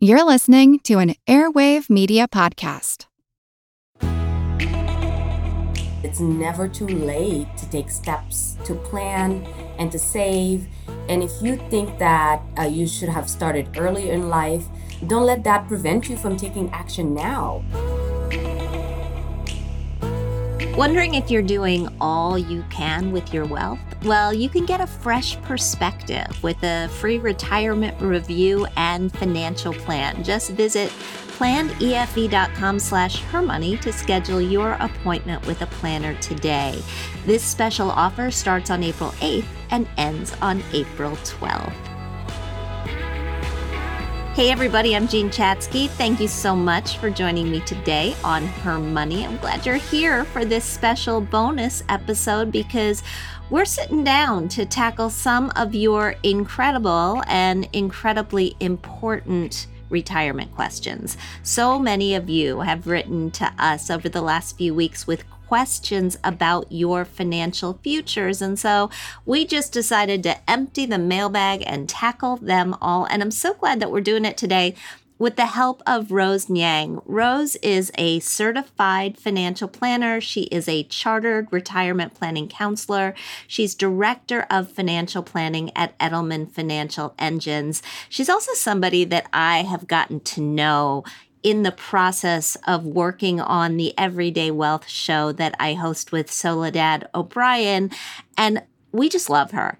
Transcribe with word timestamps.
You're 0.00 0.22
listening 0.22 0.78
to 0.84 1.00
an 1.00 1.16
Airwave 1.26 1.90
Media 1.90 2.28
Podcast. 2.28 3.06
It's 6.04 6.20
never 6.20 6.68
too 6.68 6.86
late 6.86 7.48
to 7.56 7.68
take 7.68 7.90
steps 7.90 8.56
to 8.64 8.76
plan 8.76 9.44
and 9.76 9.90
to 9.90 9.98
save. 9.98 10.68
And 11.08 11.20
if 11.20 11.32
you 11.42 11.56
think 11.68 11.98
that 11.98 12.40
uh, 12.56 12.62
you 12.62 12.86
should 12.86 13.08
have 13.08 13.28
started 13.28 13.76
earlier 13.76 14.12
in 14.12 14.28
life, 14.28 14.66
don't 15.08 15.26
let 15.26 15.42
that 15.42 15.66
prevent 15.66 16.08
you 16.08 16.16
from 16.16 16.36
taking 16.36 16.70
action 16.70 17.12
now. 17.12 17.64
Wondering 20.78 21.14
if 21.14 21.28
you're 21.28 21.42
doing 21.42 21.88
all 22.00 22.38
you 22.38 22.64
can 22.70 23.10
with 23.10 23.34
your 23.34 23.44
wealth? 23.44 23.80
Well, 24.04 24.32
you 24.32 24.48
can 24.48 24.64
get 24.64 24.80
a 24.80 24.86
fresh 24.86 25.36
perspective 25.42 26.40
with 26.40 26.62
a 26.62 26.86
free 26.86 27.18
retirement 27.18 28.00
review 28.00 28.64
and 28.76 29.10
financial 29.10 29.72
plan. 29.72 30.22
Just 30.22 30.52
visit 30.52 30.90
planefe.com 31.36 32.78
slash 32.78 33.20
hermoney 33.24 33.80
to 33.80 33.92
schedule 33.92 34.40
your 34.40 34.74
appointment 34.74 35.44
with 35.48 35.62
a 35.62 35.66
planner 35.66 36.14
today. 36.20 36.80
This 37.26 37.42
special 37.42 37.90
offer 37.90 38.30
starts 38.30 38.70
on 38.70 38.84
April 38.84 39.10
8th 39.18 39.48
and 39.72 39.88
ends 39.96 40.32
on 40.40 40.62
April 40.72 41.16
12th. 41.16 41.97
Hey, 44.38 44.52
everybody, 44.52 44.94
I'm 44.94 45.08
Jean 45.08 45.30
Chatzky. 45.30 45.88
Thank 45.88 46.20
you 46.20 46.28
so 46.28 46.54
much 46.54 46.98
for 46.98 47.10
joining 47.10 47.50
me 47.50 47.58
today 47.62 48.14
on 48.22 48.46
Her 48.46 48.78
Money. 48.78 49.26
I'm 49.26 49.36
glad 49.38 49.66
you're 49.66 49.74
here 49.74 50.24
for 50.26 50.44
this 50.44 50.64
special 50.64 51.20
bonus 51.20 51.82
episode 51.88 52.52
because 52.52 53.02
we're 53.50 53.64
sitting 53.64 54.04
down 54.04 54.46
to 54.50 54.64
tackle 54.64 55.10
some 55.10 55.50
of 55.56 55.74
your 55.74 56.14
incredible 56.22 57.20
and 57.26 57.68
incredibly 57.72 58.54
important 58.60 59.66
retirement 59.90 60.54
questions. 60.54 61.16
So 61.42 61.76
many 61.80 62.14
of 62.14 62.30
you 62.30 62.60
have 62.60 62.86
written 62.86 63.32
to 63.32 63.52
us 63.58 63.90
over 63.90 64.08
the 64.08 64.22
last 64.22 64.56
few 64.56 64.72
weeks 64.72 65.04
with 65.04 65.24
questions 65.48 66.18
about 66.22 66.70
your 66.70 67.06
financial 67.06 67.80
futures. 67.82 68.42
And 68.42 68.58
so 68.58 68.90
we 69.24 69.46
just 69.46 69.72
decided 69.72 70.22
to 70.24 70.50
empty 70.50 70.84
the 70.84 70.98
mailbag 70.98 71.62
and 71.66 71.88
tackle 71.88 72.36
them 72.36 72.76
all. 72.82 73.06
And 73.06 73.22
I'm 73.22 73.30
so 73.30 73.54
glad 73.54 73.80
that 73.80 73.90
we're 73.90 74.02
doing 74.02 74.26
it 74.26 74.36
today 74.36 74.74
with 75.18 75.36
the 75.36 75.46
help 75.46 75.82
of 75.86 76.12
Rose 76.12 76.48
Niang. 76.48 77.00
Rose 77.04 77.56
is 77.56 77.90
a 77.98 78.20
certified 78.20 79.18
financial 79.18 79.68
planner. 79.68 80.20
She 80.20 80.42
is 80.44 80.68
a 80.68 80.84
chartered 80.84 81.48
retirement 81.50 82.14
planning 82.14 82.46
counselor. 82.46 83.14
She's 83.46 83.74
director 83.74 84.46
of 84.50 84.70
financial 84.70 85.22
planning 85.22 85.72
at 85.74 85.98
Edelman 85.98 86.50
Financial 86.52 87.14
Engines. 87.18 87.82
She's 88.08 88.28
also 88.28 88.52
somebody 88.52 89.04
that 89.04 89.28
I 89.32 89.62
have 89.62 89.88
gotten 89.88 90.20
to 90.20 90.40
know 90.40 91.04
in 91.42 91.62
the 91.62 91.72
process 91.72 92.56
of 92.66 92.84
working 92.84 93.40
on 93.40 93.76
the 93.76 93.96
Everyday 93.98 94.50
Wealth 94.50 94.88
show 94.88 95.32
that 95.32 95.54
I 95.58 95.74
host 95.74 96.12
with 96.12 96.30
Soledad 96.30 97.08
O'Brien. 97.14 97.90
And 98.36 98.62
we 98.92 99.08
just 99.08 99.30
love 99.30 99.52
her 99.52 99.78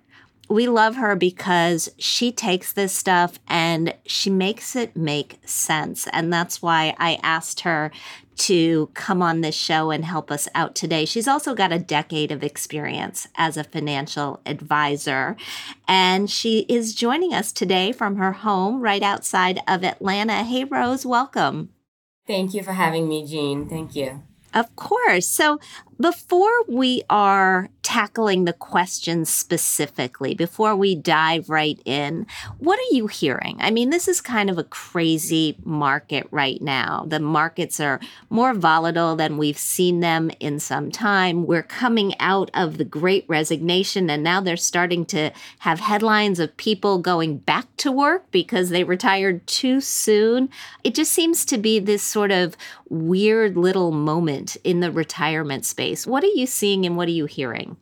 we 0.48 0.66
love 0.68 0.96
her 0.96 1.14
because 1.14 1.90
she 1.98 2.32
takes 2.32 2.72
this 2.72 2.92
stuff 2.92 3.38
and 3.48 3.94
she 4.06 4.30
makes 4.30 4.74
it 4.74 4.96
make 4.96 5.38
sense. 5.44 6.06
And 6.12 6.32
that's 6.32 6.62
why 6.62 6.94
I 6.98 7.18
asked 7.22 7.60
her 7.60 7.90
to 8.38 8.88
come 8.94 9.20
on 9.20 9.40
this 9.40 9.54
show 9.54 9.90
and 9.90 10.04
help 10.04 10.30
us 10.30 10.48
out 10.54 10.74
today. 10.74 11.04
She's 11.04 11.28
also 11.28 11.54
got 11.54 11.72
a 11.72 11.78
decade 11.78 12.30
of 12.30 12.44
experience 12.44 13.26
as 13.34 13.56
a 13.56 13.64
financial 13.64 14.40
advisor. 14.46 15.36
And 15.86 16.30
she 16.30 16.60
is 16.68 16.94
joining 16.94 17.34
us 17.34 17.52
today 17.52 17.92
from 17.92 18.16
her 18.16 18.32
home 18.32 18.80
right 18.80 19.02
outside 19.02 19.60
of 19.66 19.84
Atlanta. 19.84 20.44
Hey, 20.44 20.64
Rose, 20.64 21.04
welcome. 21.04 21.70
Thank 22.26 22.54
you 22.54 22.62
for 22.62 22.72
having 22.72 23.08
me, 23.08 23.26
Jean. 23.26 23.68
Thank 23.68 23.96
you. 23.96 24.22
Of 24.54 24.74
course. 24.76 25.26
So, 25.26 25.58
before 26.00 26.62
we 26.68 27.02
are 27.10 27.68
tackling 27.82 28.44
the 28.44 28.52
questions 28.52 29.30
specifically, 29.30 30.34
before 30.34 30.76
we 30.76 30.94
dive 30.94 31.48
right 31.48 31.80
in, 31.86 32.26
what 32.58 32.78
are 32.78 32.94
you 32.94 33.06
hearing? 33.06 33.56
I 33.60 33.70
mean, 33.70 33.88
this 33.88 34.06
is 34.06 34.20
kind 34.20 34.50
of 34.50 34.58
a 34.58 34.64
crazy 34.64 35.56
market 35.64 36.28
right 36.30 36.60
now. 36.60 37.06
The 37.08 37.18
markets 37.18 37.80
are 37.80 37.98
more 38.28 38.52
volatile 38.52 39.16
than 39.16 39.38
we've 39.38 39.58
seen 39.58 40.00
them 40.00 40.30
in 40.38 40.60
some 40.60 40.90
time. 40.90 41.46
We're 41.46 41.62
coming 41.62 42.14
out 42.20 42.50
of 42.52 42.76
the 42.76 42.84
great 42.84 43.24
resignation, 43.26 44.10
and 44.10 44.22
now 44.22 44.42
they're 44.42 44.58
starting 44.58 45.06
to 45.06 45.30
have 45.60 45.80
headlines 45.80 46.38
of 46.38 46.56
people 46.58 46.98
going 46.98 47.38
back 47.38 47.74
to 47.78 47.90
work 47.90 48.30
because 48.30 48.68
they 48.68 48.84
retired 48.84 49.46
too 49.46 49.80
soon. 49.80 50.50
It 50.84 50.94
just 50.94 51.12
seems 51.12 51.46
to 51.46 51.56
be 51.56 51.78
this 51.78 52.02
sort 52.02 52.32
of 52.32 52.54
weird 52.90 53.56
little 53.56 53.92
moment 53.92 54.56
in 54.62 54.80
the 54.80 54.92
retirement 54.92 55.64
space 55.64 55.87
space. 55.88 56.06
What 56.06 56.24
are 56.24 56.34
you 56.34 56.46
seeing 56.46 56.86
and 56.86 56.96
what 56.96 57.08
are 57.08 57.12
you 57.12 57.26
hearing? 57.26 57.76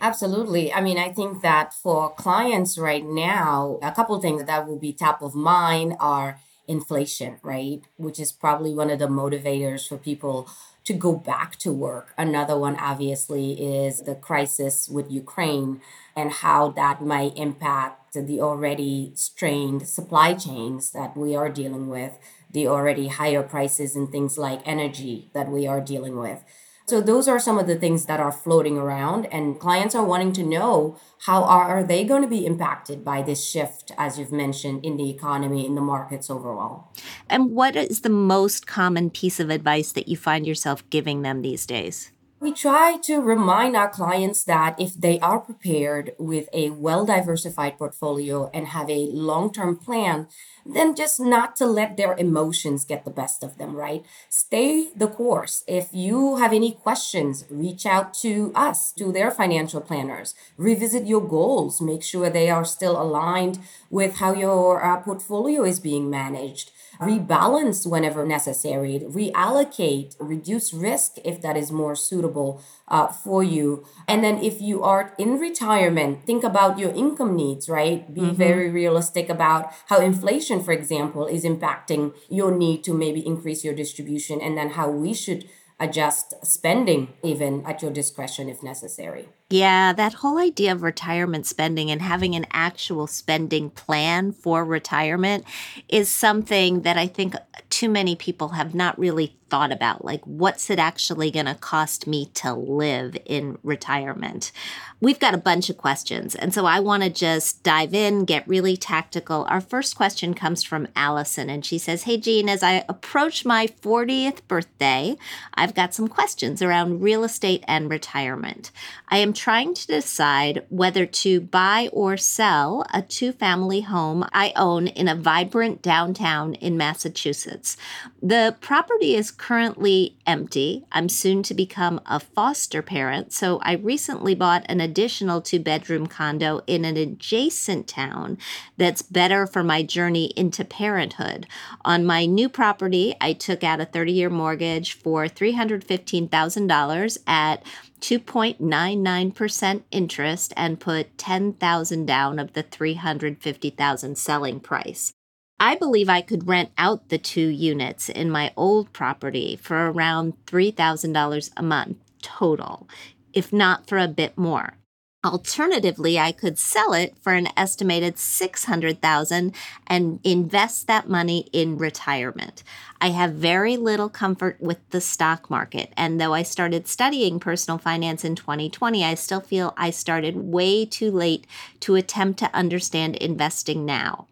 Absolutely. 0.00 0.72
I 0.72 0.80
mean, 0.80 0.98
I 0.98 1.10
think 1.10 1.42
that 1.42 1.74
for 1.74 2.14
clients 2.14 2.78
right 2.78 3.04
now, 3.04 3.78
a 3.82 3.92
couple 3.92 4.18
things 4.20 4.44
that 4.44 4.66
will 4.66 4.78
be 4.78 4.92
top 4.92 5.20
of 5.20 5.34
mind 5.34 5.94
are 6.00 6.40
inflation, 6.66 7.38
right? 7.42 7.82
Which 7.96 8.18
is 8.18 8.32
probably 8.32 8.72
one 8.72 8.88
of 8.90 8.98
the 8.98 9.08
motivators 9.08 9.86
for 9.86 9.98
people 9.98 10.48
to 10.84 10.94
go 10.94 11.12
back 11.12 11.56
to 11.56 11.70
work. 11.70 12.14
Another 12.16 12.58
one, 12.58 12.76
obviously, 12.76 13.52
is 13.60 14.00
the 14.00 14.14
crisis 14.14 14.88
with 14.88 15.10
Ukraine 15.10 15.82
and 16.16 16.32
how 16.32 16.70
that 16.70 17.02
might 17.02 17.36
impact 17.36 18.14
the 18.14 18.40
already 18.40 19.12
strained 19.14 19.86
supply 19.86 20.32
chains 20.32 20.92
that 20.92 21.14
we 21.14 21.36
are 21.36 21.50
dealing 21.50 21.88
with, 21.88 22.18
the 22.50 22.66
already 22.66 23.08
higher 23.08 23.42
prices 23.42 23.94
and 23.94 24.10
things 24.10 24.38
like 24.38 24.62
energy 24.64 25.28
that 25.34 25.50
we 25.50 25.66
are 25.66 25.80
dealing 25.80 26.16
with. 26.16 26.42
So 26.90 27.00
those 27.00 27.28
are 27.28 27.38
some 27.38 27.56
of 27.56 27.68
the 27.68 27.76
things 27.76 28.06
that 28.06 28.18
are 28.18 28.32
floating 28.32 28.76
around 28.76 29.26
and 29.26 29.60
clients 29.60 29.94
are 29.94 30.04
wanting 30.04 30.32
to 30.32 30.42
know 30.42 30.98
how 31.20 31.44
are 31.44 31.84
they 31.84 32.02
going 32.02 32.22
to 32.22 32.28
be 32.28 32.44
impacted 32.44 33.04
by 33.04 33.22
this 33.22 33.48
shift 33.48 33.92
as 33.96 34.18
you've 34.18 34.32
mentioned 34.32 34.84
in 34.84 34.96
the 34.96 35.08
economy 35.08 35.64
in 35.64 35.76
the 35.76 35.80
markets 35.80 36.28
overall. 36.28 36.92
And 37.28 37.52
what 37.52 37.76
is 37.76 38.00
the 38.00 38.08
most 38.08 38.66
common 38.66 39.08
piece 39.08 39.38
of 39.38 39.50
advice 39.50 39.92
that 39.92 40.08
you 40.08 40.16
find 40.16 40.48
yourself 40.48 40.82
giving 40.90 41.22
them 41.22 41.42
these 41.42 41.64
days? 41.64 42.10
We 42.40 42.52
try 42.52 42.96
to 43.02 43.20
remind 43.20 43.76
our 43.76 43.90
clients 43.90 44.44
that 44.44 44.80
if 44.80 44.94
they 44.94 45.20
are 45.20 45.40
prepared 45.40 46.14
with 46.18 46.48
a 46.54 46.70
well 46.70 47.04
diversified 47.04 47.76
portfolio 47.76 48.50
and 48.54 48.68
have 48.68 48.88
a 48.88 49.10
long 49.12 49.52
term 49.52 49.76
plan, 49.76 50.26
then 50.64 50.94
just 50.94 51.20
not 51.20 51.54
to 51.56 51.66
let 51.66 51.98
their 51.98 52.14
emotions 52.16 52.86
get 52.86 53.04
the 53.04 53.10
best 53.10 53.44
of 53.44 53.58
them, 53.58 53.76
right? 53.76 54.06
Stay 54.30 54.88
the 54.96 55.08
course. 55.08 55.64
If 55.66 55.90
you 55.92 56.36
have 56.36 56.54
any 56.54 56.72
questions, 56.72 57.44
reach 57.50 57.84
out 57.84 58.14
to 58.22 58.52
us, 58.54 58.90
to 58.92 59.12
their 59.12 59.30
financial 59.30 59.82
planners. 59.82 60.34
Revisit 60.56 61.06
your 61.06 61.20
goals. 61.20 61.82
Make 61.82 62.02
sure 62.02 62.30
they 62.30 62.48
are 62.48 62.64
still 62.64 62.98
aligned 62.98 63.58
with 63.90 64.16
how 64.16 64.32
your 64.32 64.82
uh, 64.82 65.02
portfolio 65.02 65.62
is 65.62 65.78
being 65.78 66.08
managed 66.08 66.70
rebalance 67.00 67.86
whenever 67.86 68.26
necessary, 68.26 69.00
reallocate, 69.00 70.14
reduce 70.20 70.72
risk 70.74 71.16
if 71.24 71.40
that 71.40 71.56
is 71.56 71.72
more 71.72 71.96
suitable 71.96 72.62
uh, 72.88 73.06
for 73.06 73.42
you. 73.42 73.86
And 74.06 74.22
then 74.22 74.38
if 74.38 74.60
you 74.60 74.82
are 74.82 75.14
in 75.18 75.38
retirement, 75.38 76.26
think 76.26 76.44
about 76.44 76.78
your 76.78 76.90
income 76.90 77.34
needs, 77.34 77.68
right? 77.68 78.12
Be 78.12 78.20
mm-hmm. 78.20 78.34
very 78.34 78.70
realistic 78.70 79.28
about 79.28 79.72
how 79.86 80.00
inflation, 80.00 80.62
for 80.62 80.72
example, 80.72 81.26
is 81.26 81.44
impacting 81.44 82.12
your 82.28 82.54
need 82.54 82.84
to 82.84 82.92
maybe 82.92 83.26
increase 83.26 83.64
your 83.64 83.74
distribution 83.74 84.40
and 84.40 84.56
then 84.56 84.70
how 84.70 84.90
we 84.90 85.14
should 85.14 85.48
adjust 85.78 86.34
spending 86.44 87.08
even 87.22 87.64
at 87.64 87.80
your 87.80 87.90
discretion 87.90 88.48
if 88.50 88.62
necessary. 88.62 89.28
Yeah, 89.52 89.92
that 89.94 90.14
whole 90.14 90.38
idea 90.38 90.70
of 90.70 90.82
retirement 90.82 91.44
spending 91.44 91.90
and 91.90 92.00
having 92.00 92.36
an 92.36 92.46
actual 92.52 93.08
spending 93.08 93.70
plan 93.70 94.30
for 94.30 94.64
retirement 94.64 95.44
is 95.88 96.08
something 96.08 96.82
that 96.82 96.96
I 96.96 97.08
think 97.08 97.34
too 97.68 97.88
many 97.88 98.14
people 98.14 98.50
have 98.50 98.76
not 98.76 98.96
really 98.96 99.34
thought 99.50 99.72
about. 99.72 100.04
Like, 100.04 100.24
what's 100.24 100.70
it 100.70 100.78
actually 100.78 101.30
going 101.30 101.46
to 101.46 101.54
cost 101.54 102.06
me 102.06 102.26
to 102.34 102.54
live 102.54 103.16
in 103.26 103.58
retirement? 103.62 104.52
We've 105.00 105.18
got 105.18 105.34
a 105.34 105.38
bunch 105.38 105.68
of 105.68 105.76
questions. 105.76 106.34
And 106.34 106.54
so 106.54 106.66
I 106.66 106.78
want 106.78 107.02
to 107.02 107.10
just 107.10 107.62
dive 107.62 107.92
in, 107.92 108.24
get 108.24 108.46
really 108.46 108.76
tactical. 108.76 109.46
Our 109.48 109.60
first 109.60 109.96
question 109.96 110.34
comes 110.34 110.62
from 110.62 110.88
Allison, 110.94 111.50
and 111.50 111.64
she 111.64 111.78
says, 111.78 112.04
Hey, 112.04 112.16
Jean, 112.16 112.48
as 112.48 112.62
I 112.62 112.84
approach 112.88 113.44
my 113.44 113.66
40th 113.66 114.46
birthday, 114.46 115.16
I've 115.54 115.74
got 115.74 115.94
some 115.94 116.06
questions 116.06 116.62
around 116.62 117.02
real 117.02 117.24
estate 117.24 117.64
and 117.66 117.90
retirement. 117.90 118.70
I 119.08 119.18
am 119.18 119.32
trying 119.40 119.72
to 119.72 119.86
decide 119.86 120.62
whether 120.68 121.06
to 121.06 121.40
buy 121.40 121.88
or 121.94 122.14
sell 122.14 122.84
a 122.92 123.00
two 123.00 123.32
family 123.32 123.80
home 123.80 124.22
I 124.34 124.52
own 124.54 124.86
in 124.88 125.08
a 125.08 125.14
vibrant 125.14 125.80
downtown 125.80 126.52
in 126.56 126.76
Massachusetts. 126.76 127.78
The 128.20 128.54
property 128.60 129.14
is 129.14 129.30
currently 129.30 130.18
empty. 130.26 130.84
I'm 130.92 131.08
soon 131.08 131.42
to 131.44 131.54
become 131.54 132.02
a 132.04 132.20
foster 132.20 132.82
parent, 132.82 133.32
so 133.32 133.60
I 133.62 133.76
recently 133.76 134.34
bought 134.34 134.66
an 134.68 134.82
additional 134.82 135.40
two 135.40 135.58
bedroom 135.58 136.06
condo 136.06 136.60
in 136.66 136.84
an 136.84 136.98
adjacent 136.98 137.88
town 137.88 138.36
that's 138.76 139.00
better 139.00 139.46
for 139.46 139.64
my 139.64 139.82
journey 139.82 140.34
into 140.36 140.66
parenthood. 140.66 141.46
On 141.82 142.04
my 142.04 142.26
new 142.26 142.50
property, 142.50 143.14
I 143.22 143.32
took 143.32 143.64
out 143.64 143.80
a 143.80 143.86
30 143.86 144.12
year 144.12 144.28
mortgage 144.28 144.92
for 144.92 145.24
$315,000 145.24 147.18
at 147.26 147.62
2.99% 148.00 149.82
interest 149.90 150.52
and 150.56 150.80
put 150.80 151.16
10,000 151.18 152.06
down 152.06 152.38
of 152.38 152.52
the 152.54 152.62
350,000 152.62 154.18
selling 154.18 154.60
price. 154.60 155.12
I 155.58 155.74
believe 155.74 156.08
I 156.08 156.22
could 156.22 156.48
rent 156.48 156.70
out 156.78 157.10
the 157.10 157.18
two 157.18 157.48
units 157.48 158.08
in 158.08 158.30
my 158.30 158.52
old 158.56 158.92
property 158.94 159.56
for 159.56 159.90
around 159.90 160.34
$3,000 160.46 161.50
a 161.56 161.62
month 161.62 161.98
total, 162.22 162.88
if 163.34 163.52
not 163.52 163.86
for 163.86 163.98
a 163.98 164.08
bit 164.08 164.38
more. 164.38 164.79
Alternatively, 165.22 166.18
I 166.18 166.32
could 166.32 166.58
sell 166.58 166.94
it 166.94 167.14
for 167.20 167.34
an 167.34 167.48
estimated 167.54 168.18
600,000 168.18 169.54
and 169.86 170.18
invest 170.24 170.86
that 170.86 171.10
money 171.10 171.46
in 171.52 171.76
retirement. 171.76 172.62
I 173.02 173.10
have 173.10 173.34
very 173.34 173.76
little 173.76 174.08
comfort 174.08 174.56
with 174.62 174.78
the 174.88 175.00
stock 175.02 175.50
market, 175.50 175.92
and 175.94 176.18
though 176.18 176.32
I 176.32 176.42
started 176.42 176.88
studying 176.88 177.38
personal 177.38 177.76
finance 177.76 178.24
in 178.24 178.34
2020, 178.34 179.04
I 179.04 179.14
still 179.14 179.42
feel 179.42 179.74
I 179.76 179.90
started 179.90 180.36
way 180.36 180.86
too 180.86 181.10
late 181.10 181.46
to 181.80 181.96
attempt 181.96 182.38
to 182.38 182.54
understand 182.56 183.16
investing 183.16 183.84
now. 183.84 184.26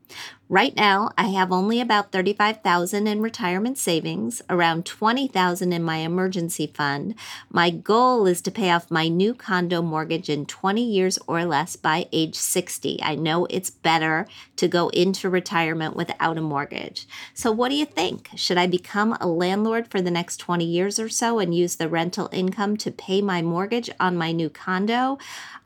Right 0.50 0.74
now, 0.74 1.10
I 1.18 1.24
have 1.24 1.52
only 1.52 1.78
about 1.78 2.10
35,000 2.10 3.06
in 3.06 3.20
retirement 3.20 3.76
savings, 3.76 4.40
around 4.48 4.86
20,000 4.86 5.74
in 5.74 5.82
my 5.82 5.98
emergency 5.98 6.66
fund. 6.66 7.16
My 7.50 7.68
goal 7.68 8.26
is 8.26 8.40
to 8.40 8.50
pay 8.50 8.70
off 8.70 8.90
my 8.90 9.08
new 9.08 9.34
condo 9.34 9.82
mortgage 9.82 10.30
in 10.30 10.46
20 10.46 10.82
years 10.82 11.18
or 11.26 11.44
less 11.44 11.76
by 11.76 12.06
age 12.12 12.34
60. 12.34 12.98
I 13.02 13.14
know 13.14 13.44
it's 13.50 13.68
better 13.68 14.26
to 14.56 14.68
go 14.68 14.88
into 14.88 15.28
retirement 15.28 15.94
without 15.94 16.38
a 16.38 16.40
mortgage. 16.40 17.06
So 17.34 17.52
what 17.52 17.68
do 17.68 17.74
you 17.74 17.84
think? 17.84 18.30
Should 18.34 18.56
I 18.56 18.66
become 18.66 19.18
a 19.20 19.26
landlord 19.26 19.90
for 19.90 20.00
the 20.00 20.10
next 20.10 20.38
20 20.38 20.64
years 20.64 20.98
or 20.98 21.10
so 21.10 21.40
and 21.40 21.54
use 21.54 21.76
the 21.76 21.90
rental 21.90 22.30
income 22.32 22.78
to 22.78 22.90
pay 22.90 23.20
my 23.20 23.42
mortgage 23.42 23.90
on 24.00 24.16
my 24.16 24.32
new 24.32 24.48
condo? 24.48 25.18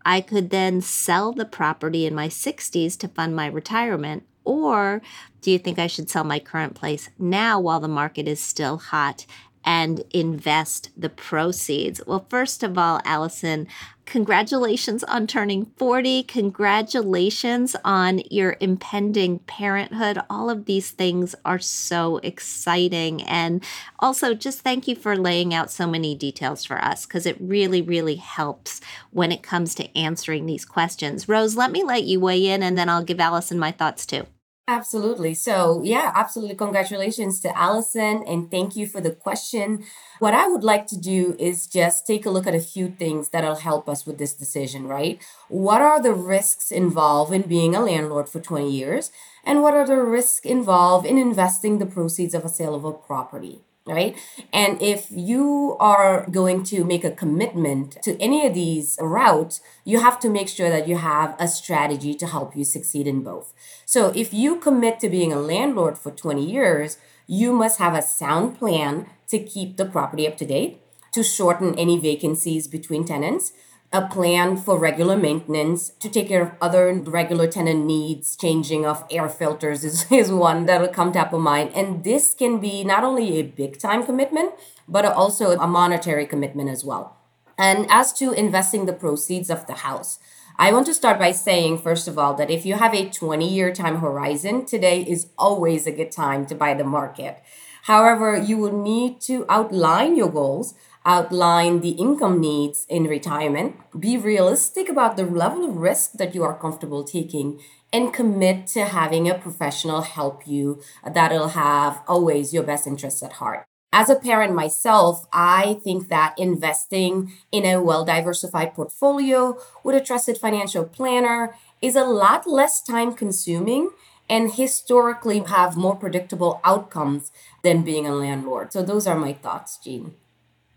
I 0.04 0.20
could 0.20 0.50
then 0.50 0.80
sell 0.80 1.32
the 1.32 1.44
property 1.44 2.04
in 2.04 2.16
my 2.16 2.26
60s 2.26 2.98
to 2.98 3.06
fund 3.06 3.36
my 3.36 3.46
retirement 3.46 4.24
or 4.44 5.02
do 5.40 5.50
you 5.50 5.58
think 5.58 5.78
I 5.78 5.86
should 5.86 6.10
sell 6.10 6.24
my 6.24 6.38
current 6.38 6.74
place 6.74 7.10
now 7.18 7.58
while 7.60 7.80
the 7.80 7.88
market 7.88 8.28
is 8.28 8.40
still 8.40 8.78
hot 8.78 9.26
and 9.64 10.02
invest 10.10 10.90
the 10.96 11.08
proceeds? 11.08 12.00
Well, 12.06 12.26
first 12.28 12.62
of 12.62 12.76
all, 12.76 13.00
Allison, 13.04 13.68
congratulations 14.06 15.04
on 15.04 15.26
turning 15.26 15.66
40. 15.76 16.24
Congratulations 16.24 17.76
on 17.84 18.22
your 18.30 18.56
impending 18.60 19.38
parenthood. 19.40 20.18
All 20.28 20.50
of 20.50 20.66
these 20.66 20.90
things 20.90 21.34
are 21.44 21.58
so 21.58 22.18
exciting. 22.18 23.22
And 23.22 23.64
also, 23.98 24.34
just 24.34 24.60
thank 24.60 24.86
you 24.86 24.96
for 24.96 25.16
laying 25.16 25.54
out 25.54 25.70
so 25.70 25.86
many 25.86 26.14
details 26.14 26.64
for 26.64 26.82
us 26.82 27.06
because 27.06 27.26
it 27.26 27.36
really, 27.40 27.82
really 27.82 28.16
helps 28.16 28.80
when 29.10 29.32
it 29.32 29.42
comes 29.42 29.74
to 29.76 29.98
answering 29.98 30.46
these 30.46 30.64
questions. 30.64 31.28
Rose, 31.28 31.56
let 31.56 31.70
me 31.70 31.82
let 31.82 32.04
you 32.04 32.20
weigh 32.20 32.46
in 32.46 32.62
and 32.62 32.76
then 32.76 32.88
I'll 32.88 33.04
give 33.04 33.20
Allison 33.20 33.58
my 33.58 33.72
thoughts 33.72 34.06
too. 34.06 34.26
Absolutely. 34.72 35.34
So, 35.34 35.82
yeah, 35.84 36.12
absolutely. 36.14 36.56
Congratulations 36.56 37.40
to 37.40 37.54
Allison 37.56 38.24
and 38.26 38.50
thank 38.50 38.74
you 38.74 38.86
for 38.86 39.02
the 39.02 39.10
question. 39.10 39.84
What 40.18 40.32
I 40.32 40.48
would 40.48 40.64
like 40.64 40.86
to 40.86 40.96
do 40.96 41.36
is 41.38 41.66
just 41.66 42.06
take 42.06 42.24
a 42.24 42.30
look 42.30 42.46
at 42.46 42.54
a 42.54 42.60
few 42.74 42.88
things 42.88 43.28
that'll 43.28 43.56
help 43.56 43.86
us 43.86 44.06
with 44.06 44.16
this 44.16 44.32
decision, 44.32 44.86
right? 44.86 45.20
What 45.48 45.82
are 45.82 46.00
the 46.00 46.14
risks 46.14 46.72
involved 46.72 47.34
in 47.34 47.42
being 47.42 47.74
a 47.74 47.82
landlord 47.82 48.30
for 48.30 48.40
20 48.40 48.70
years? 48.70 49.10
And 49.44 49.60
what 49.60 49.74
are 49.74 49.86
the 49.86 50.02
risks 50.02 50.46
involved 50.46 51.04
in 51.04 51.18
investing 51.18 51.78
the 51.78 51.84
proceeds 51.84 52.32
of 52.32 52.46
a 52.46 52.48
sale 52.48 52.74
of 52.74 52.86
a 52.86 52.92
property? 52.94 53.60
Right? 53.86 54.16
And 54.52 54.80
if 54.80 55.08
you 55.10 55.76
are 55.80 56.26
going 56.30 56.62
to 56.64 56.84
make 56.84 57.04
a 57.04 57.10
commitment 57.10 57.98
to 58.02 58.20
any 58.20 58.46
of 58.46 58.54
these 58.54 58.96
routes, 59.00 59.60
you 59.84 60.00
have 60.00 60.20
to 60.20 60.30
make 60.30 60.48
sure 60.48 60.70
that 60.70 60.86
you 60.86 60.96
have 60.96 61.34
a 61.38 61.48
strategy 61.48 62.14
to 62.14 62.26
help 62.26 62.56
you 62.56 62.64
succeed 62.64 63.06
in 63.06 63.22
both. 63.22 63.52
So 63.84 64.12
if 64.14 64.32
you 64.32 64.56
commit 64.56 65.00
to 65.00 65.08
being 65.08 65.32
a 65.32 65.40
landlord 65.40 65.98
for 65.98 66.10
20 66.10 66.44
years, 66.44 66.98
you 67.26 67.52
must 67.52 67.78
have 67.78 67.94
a 67.94 68.02
sound 68.02 68.58
plan 68.58 69.06
to 69.28 69.38
keep 69.38 69.76
the 69.76 69.86
property 69.86 70.26
up 70.26 70.36
to 70.36 70.46
date, 70.46 70.80
to 71.12 71.22
shorten 71.22 71.78
any 71.78 71.98
vacancies 71.98 72.68
between 72.68 73.04
tenants, 73.04 73.52
a 73.92 74.06
plan 74.06 74.56
for 74.56 74.78
regular 74.78 75.16
maintenance 75.16 75.90
to 76.00 76.08
take 76.08 76.28
care 76.28 76.42
of 76.42 76.52
other 76.60 76.92
regular 76.94 77.46
tenant 77.46 77.84
needs. 77.84 78.36
Changing 78.36 78.86
of 78.86 79.04
air 79.10 79.28
filters 79.28 79.84
is, 79.84 80.06
is 80.10 80.32
one 80.32 80.66
that'll 80.66 80.88
come 80.88 81.12
top 81.12 81.32
of 81.32 81.40
mind. 81.40 81.70
And 81.74 82.02
this 82.04 82.34
can 82.34 82.58
be 82.58 82.84
not 82.84 83.04
only 83.04 83.38
a 83.38 83.42
big 83.42 83.78
time 83.78 84.04
commitment, 84.04 84.54
but 84.88 85.04
also 85.04 85.52
a 85.52 85.66
monetary 85.66 86.26
commitment 86.26 86.70
as 86.70 86.84
well. 86.84 87.16
And 87.58 87.86
as 87.90 88.12
to 88.14 88.32
investing 88.32 88.86
the 88.86 88.92
proceeds 88.92 89.50
of 89.50 89.66
the 89.66 89.74
house, 89.74 90.18
I 90.58 90.72
want 90.72 90.86
to 90.86 90.94
start 90.94 91.18
by 91.18 91.32
saying, 91.32 91.78
first 91.78 92.08
of 92.08 92.18
all, 92.18 92.34
that 92.34 92.50
if 92.50 92.66
you 92.66 92.74
have 92.74 92.94
a 92.94 93.08
20 93.08 93.48
year 93.48 93.72
time 93.72 93.98
horizon, 93.98 94.64
today 94.64 95.02
is 95.02 95.28
always 95.38 95.86
a 95.86 95.92
good 95.92 96.12
time 96.12 96.46
to 96.46 96.54
buy 96.54 96.74
the 96.74 96.84
market. 96.84 97.42
However, 97.82 98.36
you 98.36 98.58
will 98.58 98.76
need 98.76 99.20
to 99.22 99.44
outline 99.48 100.16
your 100.16 100.30
goals 100.30 100.74
outline 101.04 101.80
the 101.80 101.90
income 101.90 102.40
needs 102.40 102.86
in 102.88 103.04
retirement, 103.04 103.76
be 103.98 104.16
realistic 104.16 104.88
about 104.88 105.16
the 105.16 105.24
level 105.24 105.64
of 105.64 105.76
risk 105.76 106.12
that 106.14 106.34
you 106.34 106.42
are 106.44 106.58
comfortable 106.58 107.04
taking, 107.04 107.60
and 107.92 108.14
commit 108.14 108.66
to 108.68 108.84
having 108.86 109.28
a 109.28 109.34
professional 109.38 110.02
help 110.02 110.46
you 110.46 110.80
that'll 111.14 111.48
have 111.48 112.02
always 112.08 112.54
your 112.54 112.62
best 112.62 112.86
interests 112.86 113.22
at 113.22 113.34
heart. 113.34 113.66
As 113.92 114.08
a 114.08 114.14
parent 114.16 114.54
myself, 114.54 115.26
I 115.32 115.78
think 115.84 116.08
that 116.08 116.34
investing 116.38 117.32
in 117.52 117.66
a 117.66 117.82
well 117.82 118.04
diversified 118.06 118.74
portfolio 118.74 119.58
with 119.84 119.94
a 119.96 120.00
trusted 120.00 120.38
financial 120.38 120.84
planner 120.84 121.54
is 121.82 121.94
a 121.94 122.04
lot 122.04 122.46
less 122.46 122.82
time 122.82 123.12
consuming 123.12 123.90
and 124.30 124.54
historically 124.54 125.40
have 125.40 125.76
more 125.76 125.94
predictable 125.96 126.60
outcomes 126.64 127.30
than 127.62 127.82
being 127.82 128.06
a 128.06 128.14
landlord. 128.14 128.72
So, 128.72 128.82
those 128.82 129.06
are 129.06 129.18
my 129.18 129.34
thoughts, 129.34 129.78
Jean. 129.84 130.14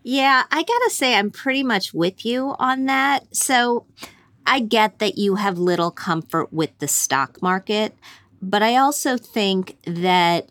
Yeah, 0.08 0.44
I 0.52 0.62
gotta 0.62 0.90
say, 0.90 1.16
I'm 1.16 1.32
pretty 1.32 1.64
much 1.64 1.92
with 1.92 2.24
you 2.24 2.54
on 2.60 2.86
that. 2.86 3.34
So 3.34 3.86
I 4.46 4.60
get 4.60 5.00
that 5.00 5.18
you 5.18 5.34
have 5.34 5.58
little 5.58 5.90
comfort 5.90 6.52
with 6.52 6.78
the 6.78 6.86
stock 6.86 7.42
market, 7.42 7.98
but 8.40 8.62
I 8.62 8.76
also 8.76 9.16
think 9.16 9.76
that 9.84 10.48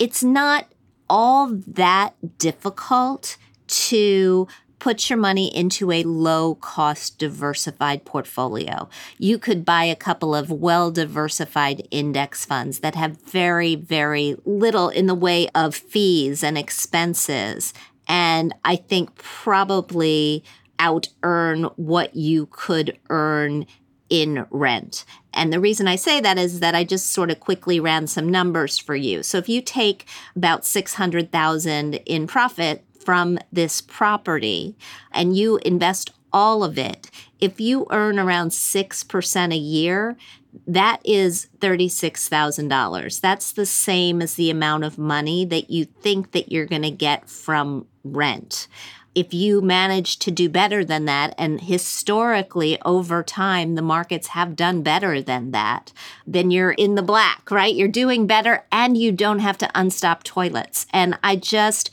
it's 0.00 0.24
not 0.24 0.66
all 1.08 1.50
that 1.68 2.14
difficult 2.36 3.36
to 3.68 4.48
put 4.80 5.08
your 5.08 5.18
money 5.18 5.54
into 5.54 5.92
a 5.92 6.02
low 6.02 6.56
cost 6.56 7.16
diversified 7.18 8.04
portfolio. 8.04 8.88
You 9.18 9.38
could 9.38 9.64
buy 9.64 9.84
a 9.84 9.94
couple 9.94 10.34
of 10.34 10.50
well 10.50 10.90
diversified 10.90 11.86
index 11.92 12.44
funds 12.44 12.80
that 12.80 12.96
have 12.96 13.22
very, 13.22 13.76
very 13.76 14.34
little 14.44 14.88
in 14.88 15.06
the 15.06 15.14
way 15.14 15.48
of 15.54 15.76
fees 15.76 16.42
and 16.42 16.58
expenses 16.58 17.72
and 18.10 18.52
I 18.64 18.74
think 18.74 19.14
probably 19.14 20.42
out 20.80 21.06
earn 21.22 21.64
what 21.76 22.16
you 22.16 22.46
could 22.50 22.98
earn 23.08 23.66
in 24.08 24.46
rent. 24.50 25.04
And 25.32 25.52
the 25.52 25.60
reason 25.60 25.86
I 25.86 25.94
say 25.94 26.20
that 26.20 26.36
is 26.36 26.58
that 26.58 26.74
I 26.74 26.82
just 26.82 27.12
sort 27.12 27.30
of 27.30 27.38
quickly 27.38 27.78
ran 27.78 28.08
some 28.08 28.28
numbers 28.28 28.78
for 28.78 28.96
you. 28.96 29.22
So 29.22 29.38
if 29.38 29.48
you 29.48 29.62
take 29.62 30.08
about 30.34 30.66
600,000 30.66 31.94
in 31.94 32.26
profit 32.26 32.84
from 32.98 33.38
this 33.52 33.80
property 33.80 34.76
and 35.12 35.36
you 35.36 35.58
invest 35.58 36.10
all 36.32 36.64
of 36.64 36.78
it, 36.78 37.12
if 37.38 37.60
you 37.60 37.86
earn 37.90 38.18
around 38.18 38.48
6% 38.48 39.54
a 39.54 39.56
year, 39.56 40.16
that 40.66 41.00
is 41.04 41.48
$36,000. 41.58 43.20
That's 43.20 43.52
the 43.52 43.66
same 43.66 44.22
as 44.22 44.34
the 44.34 44.50
amount 44.50 44.84
of 44.84 44.98
money 44.98 45.44
that 45.44 45.70
you 45.70 45.84
think 45.84 46.32
that 46.32 46.50
you're 46.50 46.66
going 46.66 46.82
to 46.82 46.90
get 46.90 47.28
from 47.28 47.86
rent. 48.04 48.68
If 49.12 49.34
you 49.34 49.60
manage 49.60 50.20
to 50.20 50.30
do 50.30 50.48
better 50.48 50.84
than 50.84 51.04
that, 51.06 51.34
and 51.36 51.60
historically 51.60 52.80
over 52.82 53.24
time, 53.24 53.74
the 53.74 53.82
markets 53.82 54.28
have 54.28 54.54
done 54.54 54.82
better 54.82 55.20
than 55.20 55.50
that, 55.50 55.92
then 56.26 56.52
you're 56.52 56.70
in 56.70 56.94
the 56.94 57.02
black, 57.02 57.50
right? 57.50 57.74
You're 57.74 57.88
doing 57.88 58.28
better 58.28 58.64
and 58.70 58.96
you 58.96 59.10
don't 59.10 59.40
have 59.40 59.58
to 59.58 59.70
unstop 59.74 60.22
toilets. 60.22 60.86
And 60.92 61.18
I 61.24 61.34
just, 61.34 61.90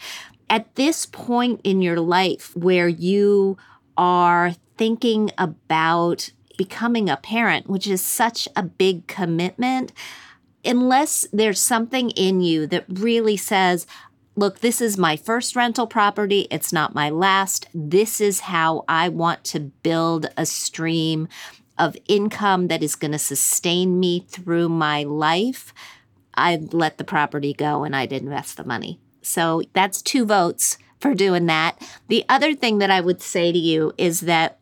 at 0.47 0.75
this 0.75 1.07
point 1.07 1.61
in 1.63 1.81
your 1.81 1.99
life 1.99 2.55
where 2.55 2.87
you 2.87 3.57
are 3.97 4.53
thinking 4.77 5.31
about 5.39 6.29
becoming 6.57 7.09
a 7.09 7.17
parent, 7.17 7.69
which 7.69 7.87
is 7.87 8.01
such 8.01 8.47
a 8.55 8.63
big 8.63 9.07
commitment, 9.07 9.93
unless 10.65 11.25
there's 11.31 11.59
something 11.59 12.09
in 12.11 12.41
you 12.41 12.67
that 12.67 12.85
really 12.89 13.37
says, 13.37 13.87
look, 14.35 14.59
this 14.59 14.81
is 14.81 14.97
my 14.97 15.15
first 15.15 15.55
rental 15.55 15.87
property. 15.87 16.47
It's 16.51 16.73
not 16.73 16.93
my 16.93 17.09
last. 17.09 17.67
This 17.73 18.19
is 18.19 18.41
how 18.41 18.83
I 18.87 19.09
want 19.09 19.43
to 19.45 19.59
build 19.59 20.27
a 20.35 20.45
stream 20.45 21.27
of 21.77 21.95
income 22.07 22.67
that 22.67 22.83
is 22.83 22.95
going 22.95 23.11
to 23.11 23.19
sustain 23.19 23.99
me 23.99 24.25
through 24.27 24.69
my 24.69 25.03
life. 25.03 25.73
I'd 26.33 26.73
let 26.73 26.97
the 26.97 27.03
property 27.03 27.53
go 27.53 27.83
and 27.83 27.95
I'd 27.95 28.11
invest 28.11 28.57
the 28.57 28.63
money. 28.63 28.99
So 29.21 29.61
that's 29.73 30.01
two 30.01 30.25
votes 30.25 30.77
for 30.99 31.13
doing 31.13 31.45
that. 31.47 31.79
The 32.07 32.25
other 32.29 32.53
thing 32.53 32.77
that 32.79 32.91
I 32.91 33.01
would 33.01 33.21
say 33.21 33.51
to 33.51 33.57
you 33.57 33.93
is 33.97 34.21
that 34.21 34.59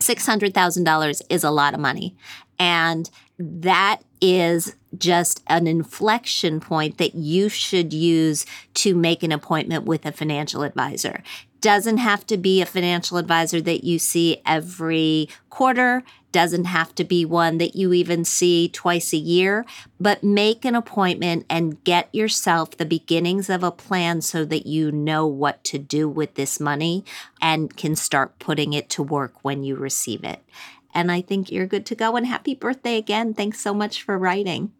$600,000 0.00 1.22
is 1.28 1.44
a 1.44 1.50
lot 1.50 1.74
of 1.74 1.80
money. 1.80 2.16
And 2.58 3.10
that 3.38 4.02
is 4.20 4.76
just 4.98 5.42
an 5.46 5.66
inflection 5.66 6.60
point 6.60 6.98
that 6.98 7.14
you 7.14 7.48
should 7.48 7.92
use 7.92 8.44
to 8.74 8.94
make 8.94 9.22
an 9.22 9.32
appointment 9.32 9.84
with 9.84 10.04
a 10.04 10.12
financial 10.12 10.62
advisor 10.62 11.22
doesn't 11.60 11.98
have 11.98 12.26
to 12.26 12.36
be 12.36 12.60
a 12.60 12.66
financial 12.66 13.18
advisor 13.18 13.60
that 13.60 13.84
you 13.84 13.98
see 13.98 14.40
every 14.46 15.28
quarter, 15.50 16.02
doesn't 16.32 16.66
have 16.66 16.94
to 16.96 17.04
be 17.04 17.24
one 17.24 17.58
that 17.58 17.74
you 17.74 17.92
even 17.92 18.24
see 18.24 18.68
twice 18.68 19.12
a 19.12 19.18
year, 19.18 19.64
but 19.98 20.22
make 20.22 20.64
an 20.64 20.74
appointment 20.74 21.46
and 21.48 21.82
get 21.84 22.14
yourself 22.14 22.76
the 22.76 22.84
beginnings 22.84 23.50
of 23.50 23.62
a 23.62 23.70
plan 23.70 24.20
so 24.20 24.44
that 24.44 24.66
you 24.66 24.92
know 24.92 25.26
what 25.26 25.62
to 25.64 25.78
do 25.78 26.08
with 26.08 26.34
this 26.34 26.60
money 26.60 27.04
and 27.40 27.76
can 27.76 27.96
start 27.96 28.38
putting 28.38 28.72
it 28.72 28.88
to 28.90 29.02
work 29.02 29.34
when 29.42 29.62
you 29.62 29.76
receive 29.76 30.24
it. 30.24 30.42
And 30.94 31.10
I 31.10 31.20
think 31.20 31.50
you're 31.50 31.66
good 31.66 31.86
to 31.86 31.94
go. 31.94 32.16
And 32.16 32.26
happy 32.26 32.54
birthday 32.54 32.96
again. 32.96 33.34
Thanks 33.34 33.60
so 33.60 33.72
much 33.72 34.02
for 34.02 34.18
writing. 34.18 34.72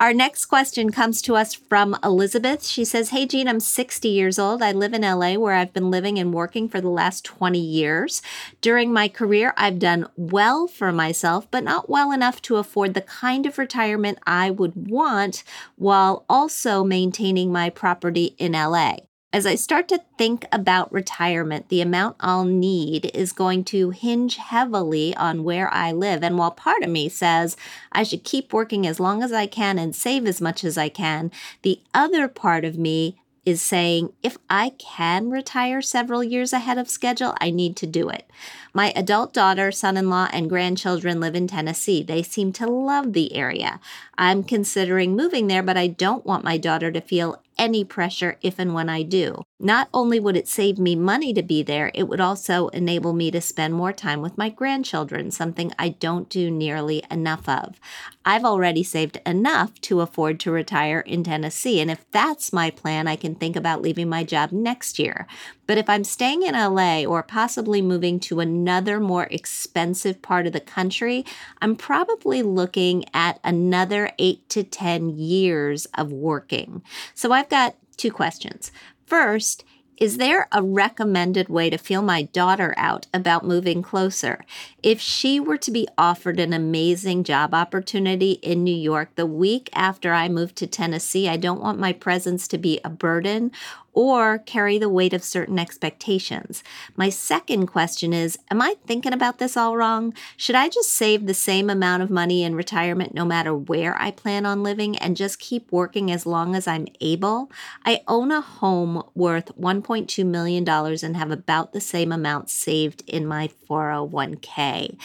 Our 0.00 0.14
next 0.14 0.46
question 0.46 0.90
comes 0.90 1.20
to 1.20 1.36
us 1.36 1.52
from 1.52 1.94
Elizabeth. 2.02 2.64
She 2.64 2.86
says, 2.86 3.10
Hey, 3.10 3.26
Jean, 3.26 3.46
I'm 3.46 3.60
60 3.60 4.08
years 4.08 4.38
old. 4.38 4.62
I 4.62 4.72
live 4.72 4.94
in 4.94 5.02
LA 5.02 5.34
where 5.34 5.52
I've 5.52 5.74
been 5.74 5.90
living 5.90 6.18
and 6.18 6.32
working 6.32 6.70
for 6.70 6.80
the 6.80 6.88
last 6.88 7.22
20 7.26 7.58
years. 7.58 8.22
During 8.62 8.94
my 8.94 9.08
career, 9.08 9.52
I've 9.58 9.78
done 9.78 10.08
well 10.16 10.66
for 10.66 10.90
myself, 10.90 11.50
but 11.50 11.64
not 11.64 11.90
well 11.90 12.12
enough 12.12 12.40
to 12.42 12.56
afford 12.56 12.94
the 12.94 13.02
kind 13.02 13.44
of 13.44 13.58
retirement 13.58 14.18
I 14.26 14.50
would 14.50 14.88
want 14.88 15.44
while 15.76 16.24
also 16.30 16.82
maintaining 16.82 17.52
my 17.52 17.68
property 17.68 18.34
in 18.38 18.52
LA. 18.52 18.96
As 19.32 19.46
I 19.46 19.54
start 19.54 19.86
to 19.88 20.02
think 20.18 20.44
about 20.50 20.92
retirement, 20.92 21.68
the 21.68 21.80
amount 21.80 22.16
I'll 22.18 22.44
need 22.44 23.12
is 23.14 23.30
going 23.30 23.62
to 23.66 23.90
hinge 23.90 24.36
heavily 24.36 25.14
on 25.14 25.44
where 25.44 25.72
I 25.72 25.92
live. 25.92 26.24
And 26.24 26.36
while 26.36 26.50
part 26.50 26.82
of 26.82 26.90
me 26.90 27.08
says 27.08 27.56
I 27.92 28.02
should 28.02 28.24
keep 28.24 28.52
working 28.52 28.88
as 28.88 28.98
long 28.98 29.22
as 29.22 29.32
I 29.32 29.46
can 29.46 29.78
and 29.78 29.94
save 29.94 30.26
as 30.26 30.40
much 30.40 30.64
as 30.64 30.76
I 30.76 30.88
can, 30.88 31.30
the 31.62 31.78
other 31.94 32.26
part 32.26 32.64
of 32.64 32.76
me 32.76 33.20
is 33.46 33.62
saying 33.62 34.12
if 34.22 34.36
I 34.50 34.70
can 34.78 35.30
retire 35.30 35.80
several 35.80 36.24
years 36.24 36.52
ahead 36.52 36.76
of 36.76 36.90
schedule, 36.90 37.34
I 37.40 37.50
need 37.50 37.76
to 37.76 37.86
do 37.86 38.08
it. 38.08 38.28
My 38.74 38.92
adult 38.96 39.32
daughter, 39.32 39.70
son 39.70 39.96
in 39.96 40.10
law, 40.10 40.28
and 40.32 40.48
grandchildren 40.48 41.20
live 41.20 41.36
in 41.36 41.46
Tennessee. 41.46 42.02
They 42.02 42.22
seem 42.22 42.52
to 42.54 42.66
love 42.66 43.12
the 43.12 43.34
area. 43.34 43.80
I'm 44.18 44.42
considering 44.42 45.16
moving 45.16 45.46
there, 45.46 45.62
but 45.62 45.76
I 45.76 45.86
don't 45.86 46.26
want 46.26 46.44
my 46.44 46.58
daughter 46.58 46.90
to 46.90 47.00
feel 47.00 47.40
any 47.60 47.84
pressure 47.84 48.38
if 48.40 48.58
and 48.58 48.72
when 48.72 48.88
I 48.88 49.02
do. 49.02 49.42
Not 49.60 49.90
only 49.92 50.18
would 50.18 50.34
it 50.34 50.48
save 50.48 50.78
me 50.78 50.96
money 50.96 51.34
to 51.34 51.42
be 51.42 51.62
there, 51.62 51.90
it 51.94 52.08
would 52.08 52.20
also 52.20 52.68
enable 52.68 53.12
me 53.12 53.30
to 53.30 53.40
spend 53.42 53.74
more 53.74 53.92
time 53.92 54.22
with 54.22 54.38
my 54.38 54.48
grandchildren, 54.48 55.30
something 55.30 55.70
I 55.78 55.90
don't 55.90 56.30
do 56.30 56.50
nearly 56.50 57.04
enough 57.10 57.46
of. 57.46 57.78
I've 58.24 58.46
already 58.46 58.82
saved 58.82 59.20
enough 59.26 59.78
to 59.82 60.00
afford 60.00 60.40
to 60.40 60.50
retire 60.50 61.00
in 61.00 61.22
Tennessee, 61.22 61.80
and 61.80 61.90
if 61.90 62.10
that's 62.10 62.50
my 62.50 62.70
plan, 62.70 63.06
I 63.06 63.16
can 63.16 63.34
think 63.34 63.56
about 63.56 63.82
leaving 63.82 64.08
my 64.08 64.24
job 64.24 64.52
next 64.52 64.98
year. 64.98 65.26
But 65.70 65.78
if 65.78 65.88
I'm 65.88 66.02
staying 66.02 66.42
in 66.42 66.54
LA 66.54 67.04
or 67.04 67.22
possibly 67.22 67.80
moving 67.80 68.18
to 68.22 68.40
another 68.40 68.98
more 68.98 69.28
expensive 69.30 70.20
part 70.20 70.48
of 70.48 70.52
the 70.52 70.58
country, 70.58 71.24
I'm 71.62 71.76
probably 71.76 72.42
looking 72.42 73.04
at 73.14 73.38
another 73.44 74.10
eight 74.18 74.48
to 74.48 74.64
10 74.64 75.10
years 75.10 75.86
of 75.94 76.10
working. 76.10 76.82
So 77.14 77.30
I've 77.30 77.48
got 77.48 77.76
two 77.96 78.10
questions. 78.10 78.72
First, 79.06 79.62
is 80.00 80.16
there 80.16 80.48
a 80.50 80.62
recommended 80.62 81.50
way 81.50 81.68
to 81.68 81.76
feel 81.76 82.00
my 82.00 82.22
daughter 82.22 82.72
out 82.78 83.06
about 83.12 83.44
moving 83.44 83.82
closer? 83.82 84.40
If 84.82 84.98
she 84.98 85.38
were 85.38 85.58
to 85.58 85.70
be 85.70 85.86
offered 85.98 86.40
an 86.40 86.54
amazing 86.54 87.22
job 87.22 87.52
opportunity 87.52 88.32
in 88.42 88.64
New 88.64 88.74
York 88.74 89.14
the 89.14 89.26
week 89.26 89.68
after 89.74 90.14
I 90.14 90.30
move 90.30 90.54
to 90.54 90.66
Tennessee, 90.66 91.28
I 91.28 91.36
don't 91.36 91.60
want 91.60 91.78
my 91.78 91.92
presence 91.92 92.48
to 92.48 92.56
be 92.56 92.80
a 92.82 92.88
burden 92.88 93.52
or 93.92 94.38
carry 94.38 94.78
the 94.78 94.88
weight 94.88 95.12
of 95.12 95.24
certain 95.24 95.58
expectations. 95.58 96.62
My 96.96 97.08
second 97.08 97.66
question 97.66 98.12
is 98.12 98.38
Am 98.50 98.62
I 98.62 98.76
thinking 98.86 99.12
about 99.12 99.38
this 99.38 99.56
all 99.56 99.76
wrong? 99.76 100.14
Should 100.36 100.54
I 100.54 100.68
just 100.68 100.92
save 100.92 101.26
the 101.26 101.34
same 101.34 101.68
amount 101.70 102.02
of 102.02 102.10
money 102.10 102.42
in 102.42 102.54
retirement 102.54 103.14
no 103.14 103.24
matter 103.24 103.54
where 103.54 104.00
I 104.00 104.10
plan 104.10 104.46
on 104.46 104.62
living 104.62 104.96
and 104.98 105.16
just 105.16 105.38
keep 105.38 105.70
working 105.72 106.10
as 106.10 106.26
long 106.26 106.54
as 106.54 106.66
I'm 106.66 106.86
able? 107.00 107.50
I 107.84 108.02
own 108.08 108.30
a 108.30 108.40
home 108.40 109.02
worth 109.14 109.56
$1.2 109.58 110.26
million 110.26 110.68
and 110.68 111.16
have 111.16 111.30
about 111.30 111.72
the 111.72 111.80
same 111.80 112.12
amount 112.12 112.50
saved 112.50 113.02
in 113.06 113.26
my 113.26 113.50
401k. 113.68 114.96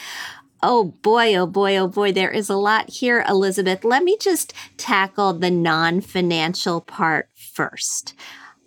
Oh 0.64 0.86
boy, 1.04 1.36
oh 1.36 1.46
boy, 1.46 1.78
oh 1.78 1.88
boy, 1.88 2.12
there 2.12 2.32
is 2.32 2.50
a 2.50 2.56
lot 2.56 2.90
here, 2.90 3.24
Elizabeth. 3.28 3.84
Let 3.84 4.04
me 4.04 4.18
just 4.20 4.54
tackle 4.78 5.34
the 5.34 5.52
non 5.52 6.02
financial 6.02 6.82
part 6.82 7.30
first 7.36 8.16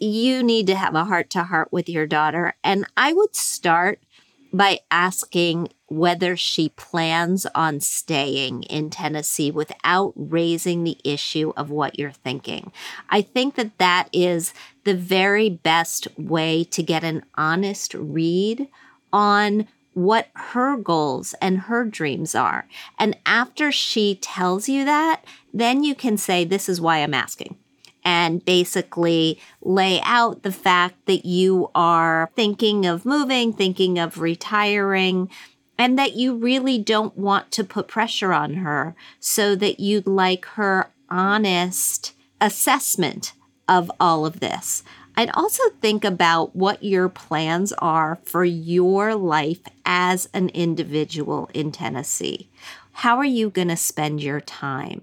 you 0.01 0.43
need 0.43 0.67
to 0.69 0.75
have 0.75 0.95
a 0.95 1.05
heart 1.05 1.31
to 1.31 1.45
heart 1.45 1.73
with 1.73 1.89
your 1.89 2.07
daughter. 2.07 2.55
And 2.63 2.87
I 2.97 3.13
would 3.13 3.35
start 3.35 4.01
by 4.53 4.81
asking 4.91 5.69
whether 5.87 6.37
she 6.37 6.71
plans 6.71 7.47
on 7.55 7.81
staying 7.81 8.63
in 8.65 8.91
Tennessee 8.91 9.51
without 9.51 10.13
raising 10.17 10.85
the 10.85 10.99
issue 11.05 11.53
of 11.57 11.71
what 11.71 11.99
you're 11.99 12.11
thinking. 12.11 12.73
I 13.11 13.23
think 13.23 13.55
that 13.57 13.79
that 13.79 14.09
is 14.13 14.55
the 14.85 14.95
very 14.95 15.51
best 15.51 16.09
way 16.19 16.65
to 16.65 16.83
get 16.83 17.05
an 17.05 17.25
honest 17.35 17.95
read 17.95 18.69
on 19.13 19.69
what 19.95 20.29
her 20.35 20.77
goals 20.77 21.35
and 21.41 21.59
her 21.61 21.85
dreams 21.85 22.35
are. 22.35 22.67
And 22.99 23.17
after 23.27 23.73
she 23.73 24.15
tells 24.15 24.69
you 24.69 24.85
that, 24.85 25.25
then 25.53 25.83
you 25.83 25.95
can 25.95 26.17
say, 26.17 26.45
This 26.45 26.69
is 26.69 26.81
why 26.81 26.99
I'm 26.99 27.15
asking 27.15 27.57
and 28.09 28.43
basically 28.47 29.39
lay 29.61 30.01
out 30.03 30.43
the 30.43 30.51
fact 30.51 30.95
that 31.05 31.27
you 31.27 31.71
are 31.75 32.31
thinking 32.35 32.87
of 32.87 33.05
moving, 33.05 33.53
thinking 33.53 33.99
of 33.99 34.19
retiring, 34.19 35.29
and 35.77 35.99
that 35.99 36.15
you 36.15 36.35
really 36.35 36.79
don't 36.79 37.19
want 37.19 37.53
to 37.53 37.63
put 37.63 37.87
pressure 37.87 38.33
on 38.33 38.55
her 38.55 38.97
so 39.21 39.55
that 39.55 39.79
you'd 39.79 40.07
like 40.07 40.47
her 40.47 40.91
honest 41.11 42.15
assessment 42.41 43.35
of 43.69 43.93
all 44.01 44.25
of 44.25 44.41
this. 44.41 44.83
I'd 45.15 45.31
also 45.35 45.63
think 45.83 46.03
about 46.03 46.57
what 46.57 46.83
your 46.83 47.11
plans 47.11 47.75
are 47.75 48.19
for 48.25 48.43
your 48.43 49.15
life 49.17 49.61
as 49.85 50.31
an 50.33 50.49
individual 50.51 51.51
in 51.53 51.73
Tennessee. 51.73 52.49
How 52.93 53.19
are 53.19 53.25
you 53.27 53.51
going 53.51 53.69
to 53.69 53.77
spend 53.77 54.23
your 54.23 54.41
time? 54.41 55.03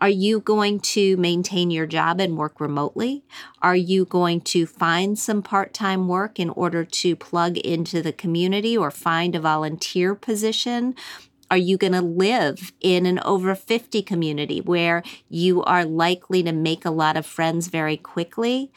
Are 0.00 0.08
you 0.08 0.40
going 0.40 0.80
to 0.80 1.16
maintain 1.18 1.70
your 1.70 1.86
job 1.86 2.20
and 2.20 2.38
work 2.38 2.58
remotely? 2.58 3.22
Are 3.60 3.76
you 3.76 4.06
going 4.06 4.40
to 4.42 4.64
find 4.64 5.18
some 5.18 5.42
part 5.42 5.74
time 5.74 6.08
work 6.08 6.40
in 6.40 6.48
order 6.50 6.84
to 6.84 7.16
plug 7.16 7.58
into 7.58 8.00
the 8.00 8.12
community 8.12 8.76
or 8.76 8.90
find 8.90 9.36
a 9.36 9.40
volunteer 9.40 10.14
position? 10.14 10.94
Are 11.50 11.58
you 11.58 11.76
going 11.76 11.92
to 11.92 12.00
live 12.00 12.72
in 12.80 13.04
an 13.04 13.18
over 13.20 13.54
50 13.54 14.02
community 14.02 14.60
where 14.60 15.02
you 15.28 15.62
are 15.64 15.84
likely 15.84 16.42
to 16.44 16.52
make 16.52 16.84
a 16.84 16.90
lot 16.90 17.16
of 17.16 17.26
friends 17.26 17.68
very 17.68 17.96
quickly? 17.96 18.72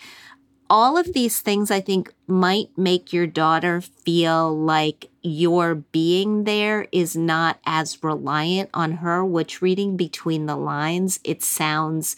all 0.70 0.98
of 0.98 1.14
these 1.14 1.40
things 1.40 1.70
I 1.70 1.82
think 1.82 2.12
might 2.26 2.70
make 2.76 3.14
your 3.14 3.28
daughter 3.28 3.80
feel 3.80 4.58
like 4.58 5.12
your 5.24 5.74
being 5.76 6.44
there 6.44 6.88
is 6.92 7.16
not 7.16 7.60
as 7.66 8.04
reliant 8.04 8.70
on 8.74 8.94
her, 8.94 9.26
which 9.26 9.62
reading 9.62 9.96
between 9.96 10.46
the 10.46 10.58
lines, 10.58 11.20
it 11.24 11.42
sounds 11.42 12.16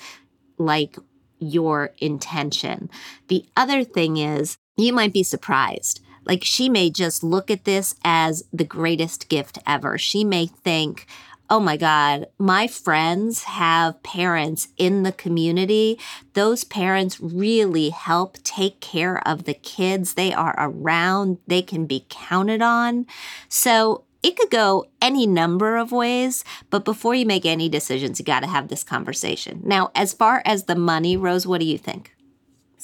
like 0.57 0.97
your 1.39 1.93
intention. 1.99 2.89
The 3.27 3.45
other 3.55 3.83
thing 3.83 4.17
is, 4.17 4.57
you 4.75 4.91
might 4.91 5.13
be 5.13 5.23
surprised. 5.23 6.01
Like 6.25 6.43
she 6.43 6.69
may 6.69 6.89
just 6.89 7.23
look 7.23 7.51
at 7.51 7.65
this 7.65 7.95
as 8.03 8.43
the 8.51 8.63
greatest 8.63 9.29
gift 9.29 9.59
ever. 9.67 9.97
She 9.97 10.23
may 10.23 10.47
think, 10.47 11.05
oh 11.49 11.59
my 11.59 11.77
God, 11.77 12.27
my 12.37 12.67
friends 12.67 13.43
have 13.43 14.01
parents 14.03 14.69
in 14.77 15.03
the 15.03 15.11
community. 15.11 15.99
Those 16.33 16.63
parents 16.63 17.19
really 17.19 17.89
help 17.89 18.37
take 18.43 18.79
care 18.79 19.25
of 19.27 19.43
the 19.43 19.53
kids. 19.53 20.13
They 20.13 20.33
are 20.33 20.55
around, 20.57 21.37
they 21.47 21.61
can 21.61 21.85
be 21.85 22.05
counted 22.09 22.61
on. 22.61 23.05
So 23.49 24.03
it 24.23 24.35
could 24.35 24.49
go 24.49 24.85
any 25.03 25.27
number 25.27 25.77
of 25.77 25.91
ways, 25.91 26.43
but 26.71 26.83
before 26.83 27.13
you 27.13 27.27
make 27.27 27.45
any 27.45 27.69
decisions, 27.69 28.17
you 28.17 28.25
got 28.25 28.39
to 28.39 28.47
have 28.47 28.69
this 28.69 28.83
conversation. 28.83 29.61
Now, 29.63 29.91
as 29.93 30.13
far 30.13 30.41
as 30.45 30.63
the 30.63 30.75
money, 30.75 31.15
Rose, 31.15 31.45
what 31.45 31.59
do 31.59 31.67
you 31.67 31.77
think? 31.77 32.14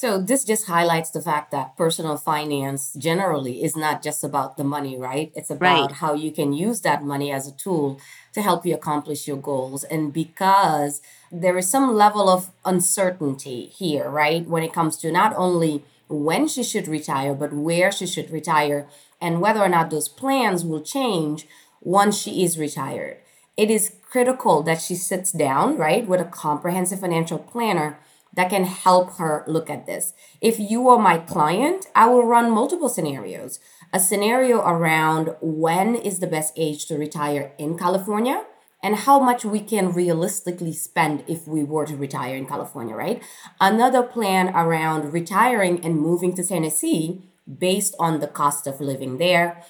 So 0.02 0.20
this 0.20 0.44
just 0.44 0.66
highlights 0.66 1.12
the 1.12 1.22
fact 1.22 1.52
that 1.52 1.78
personal 1.78 2.18
finance 2.18 2.92
generally 2.98 3.64
is 3.64 3.76
not 3.76 4.02
just 4.02 4.24
about 4.24 4.58
the 4.58 4.64
money, 4.64 4.98
right? 4.98 5.32
It's 5.36 5.52
about 5.52 5.90
right. 5.90 5.92
how 5.92 6.16
you 6.16 6.32
can 6.32 6.54
use 6.54 6.82
that 6.82 7.04
money 7.04 7.32
as 7.32 7.48
a 7.48 7.52
tool 7.52 8.02
to 8.34 8.42
help 8.42 8.66
you 8.66 8.74
accomplish 8.74 9.28
your 9.28 9.38
goals. 9.38 9.84
And 9.84 10.12
because 10.12 11.04
there 11.32 11.56
is 11.56 11.70
some 11.70 11.94
level 11.94 12.30
of 12.30 12.50
uncertainty 12.66 13.68
here, 13.68 14.10
right? 14.10 14.44
When 14.44 14.64
it 14.64 14.74
comes 14.74 14.98
to 14.98 15.12
not 15.12 15.36
only 15.36 15.84
when 16.10 16.48
she 16.48 16.64
should 16.64 16.88
retire, 16.88 17.36
but 17.36 17.54
where 17.54 17.92
she 17.92 18.08
should 18.08 18.32
retire 18.32 18.88
and 19.22 19.40
whether 19.40 19.60
or 19.60 19.70
not 19.70 19.92
those 19.92 20.10
plans 20.10 20.66
will 20.66 20.82
change 20.82 21.46
once 21.80 22.18
she 22.18 22.44
is 22.44 22.58
retired. 22.58 23.18
It 23.56 23.70
is 23.70 23.94
critical 24.10 24.64
that 24.64 24.82
she 24.82 24.96
sits 24.96 25.32
down, 25.32 25.78
right, 25.78 26.08
with 26.08 26.22
a 26.22 26.26
comprehensive 26.26 27.02
financial 27.02 27.38
planner 27.38 28.00
that 28.34 28.50
can 28.50 28.64
help 28.64 29.18
her 29.18 29.44
look 29.48 29.70
at 29.70 29.86
this. 29.86 30.14
If 30.40 30.60
you 30.60 30.88
are 30.90 31.00
my 31.00 31.18
client, 31.18 31.88
I 31.96 32.08
will 32.08 32.26
run 32.26 32.52
multiple 32.52 32.90
scenarios. 32.90 33.60
A 33.94 34.00
scenario 34.00 34.62
around 34.62 35.36
when 35.42 35.96
is 35.96 36.20
the 36.20 36.28
best 36.28 36.54
age 36.56 36.86
to 36.86 36.98
retire 36.98 37.52
in 37.58 37.78
California 37.78 38.46
and 38.84 38.96
how 38.96 39.20
much 39.20 39.46
we 39.46 39.60
can 39.60 39.92
realistically 39.92 40.74
spend 40.74 41.24
if 41.28 41.48
we 41.48 41.64
were 41.64 41.86
to 41.86 41.96
retire 41.96 42.36
in 42.36 42.46
California, 42.46 42.96
right? 42.96 43.22
Another 43.60 44.02
plan 44.02 44.50
around 44.56 45.14
retiring 45.14 45.84
and 45.86 46.00
moving 46.00 46.34
to 46.36 46.44
Tennessee 46.44 47.22
based 47.60 47.96
on 48.00 48.20
the 48.20 48.28
cost 48.28 48.66
of 48.66 48.80
living 48.82 49.18
there. 49.18 49.64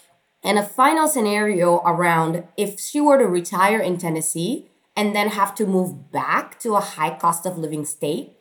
And 0.44 0.58
a 0.58 0.63
final 0.63 1.08
scenario 1.08 1.77
around 1.80 2.44
if 2.58 2.80
she 2.80 3.01
were 3.01 3.18
to 3.18 3.27
retire 3.27 3.80
in 3.80 3.98
Tennessee 3.98 4.70
and 4.96 5.15
then 5.15 5.30
have 5.30 5.56
to 5.56 5.65
move 5.65 6.12
back 6.12 6.60
to 6.60 6.75
a 6.75 6.82
high 6.82 7.18
cost 7.18 7.46
of 7.46 7.58
living 7.58 7.86
state, 7.86 8.34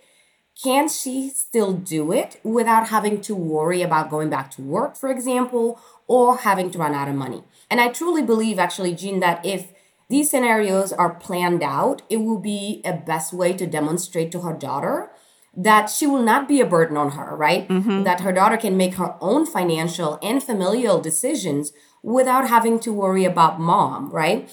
can 0.62 0.88
she 0.88 1.30
still 1.30 1.72
do 1.72 2.12
it 2.12 2.40
without 2.42 2.88
having 2.88 3.20
to 3.22 3.34
worry 3.34 3.82
about 3.82 4.10
going 4.10 4.28
back 4.28 4.50
to 4.52 4.62
work, 4.62 4.96
for 4.96 5.10
example, 5.10 5.80
or 6.06 6.38
having 6.38 6.70
to 6.70 6.78
run 6.78 6.94
out 6.94 7.08
of 7.08 7.14
money? 7.14 7.44
And 7.70 7.80
I 7.80 7.88
truly 7.88 8.22
believe, 8.22 8.58
actually, 8.58 8.94
Jean, 8.94 9.20
that 9.20 9.44
if 9.44 9.72
these 10.08 10.30
scenarios 10.30 10.92
are 10.92 11.14
planned 11.14 11.62
out, 11.62 12.02
it 12.10 12.18
will 12.18 12.40
be 12.40 12.82
a 12.84 12.92
best 12.92 13.32
way 13.32 13.52
to 13.54 13.66
demonstrate 13.66 14.32
to 14.32 14.40
her 14.40 14.52
daughter 14.52 15.10
that 15.56 15.90
she 15.90 16.06
will 16.06 16.22
not 16.22 16.48
be 16.48 16.60
a 16.60 16.66
burden 16.66 16.96
on 16.96 17.12
her, 17.12 17.36
right? 17.36 17.68
Mm-hmm. 17.68 18.02
That 18.04 18.20
her 18.20 18.32
daughter 18.32 18.56
can 18.56 18.76
make 18.76 18.94
her 18.94 19.16
own 19.20 19.46
financial 19.46 20.18
and 20.22 20.42
familial 20.42 21.00
decisions 21.00 21.72
without 22.02 22.48
having 22.48 22.78
to 22.80 22.92
worry 22.92 23.24
about 23.24 23.60
mom, 23.60 24.10
right? 24.10 24.48